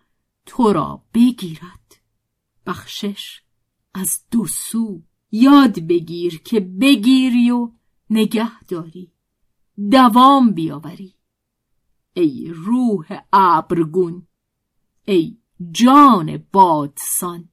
[0.46, 1.96] تو را بگیرد.
[2.66, 3.42] بخشش
[3.94, 7.72] از دو سو یاد بگیر که بگیری و
[8.10, 9.12] نگه داری.
[9.90, 11.14] دوام بیاوری.
[12.12, 14.26] ای روح ابرگون
[15.04, 15.38] ای
[15.70, 17.48] جان بادسان.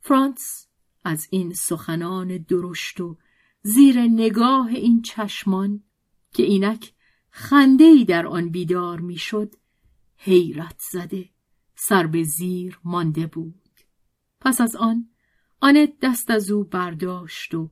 [0.00, 0.66] فرانس
[1.04, 3.18] از این سخنان درشت و
[3.62, 5.82] زیر نگاه این چشمان
[6.32, 6.94] که اینک
[7.30, 9.54] خندهی در آن بیدار می‌شد
[10.16, 11.35] حیرت زده.
[11.76, 13.80] سر به زیر مانده بود.
[14.40, 15.08] پس از آن
[15.60, 17.70] آنت دست از او برداشت و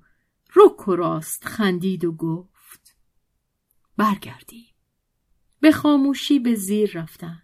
[0.56, 2.96] رک و راست خندید و گفت
[3.96, 4.74] برگردیم.
[5.60, 7.42] به خاموشی به زیر رفتند.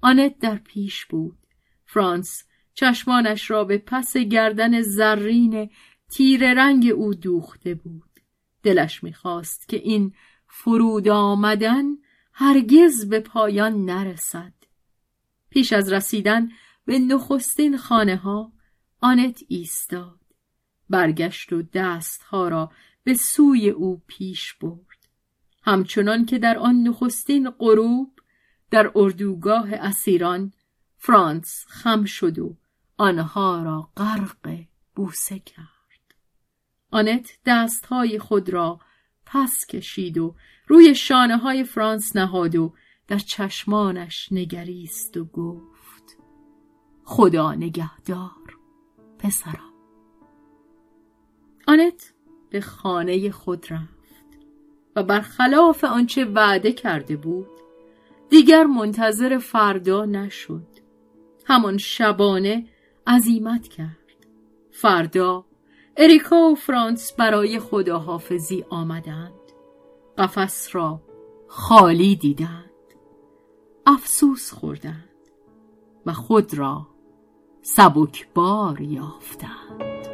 [0.00, 1.38] آنت در پیش بود.
[1.84, 5.70] فرانس چشمانش را به پس گردن زرین
[6.10, 8.20] تیر رنگ او دوخته بود.
[8.62, 10.14] دلش می‌خواست که این
[10.48, 11.84] فرود آمدن
[12.32, 14.61] هرگز به پایان نرسد.
[15.52, 16.48] پیش از رسیدن
[16.84, 18.52] به نخستین خانه ها
[19.00, 20.18] آنت ایستاد.
[20.90, 22.72] برگشت و دستها را
[23.04, 25.08] به سوی او پیش برد.
[25.62, 28.20] همچنان که در آن نخستین غروب
[28.70, 30.52] در اردوگاه اسیران
[30.98, 32.56] فرانس خم شد و
[32.96, 36.14] آنها را غرق بوسه کرد.
[36.90, 38.80] آنت دستهای خود را
[39.26, 40.34] پس کشید و
[40.66, 42.74] روی شانه های فرانس نهاد و
[43.12, 46.18] در چشمانش نگریست و گفت
[47.04, 48.58] خدا نگهدار
[49.18, 49.72] پسرم
[51.68, 52.12] آنت
[52.50, 54.38] به خانه خود رفت
[54.96, 57.48] و برخلاف آنچه وعده کرده بود
[58.30, 60.68] دیگر منتظر فردا نشد.
[61.46, 62.66] همان شبانه
[63.06, 64.26] عزیمت کرد.
[64.70, 65.44] فردا
[65.96, 69.52] اریکا و فرانس برای خداحافظی آمدند.
[70.18, 71.02] قفس را
[71.48, 72.71] خالی دیدند.
[73.86, 75.08] افسوس خوردند
[76.06, 76.86] و خود را
[77.62, 80.11] سبکبار یافتند.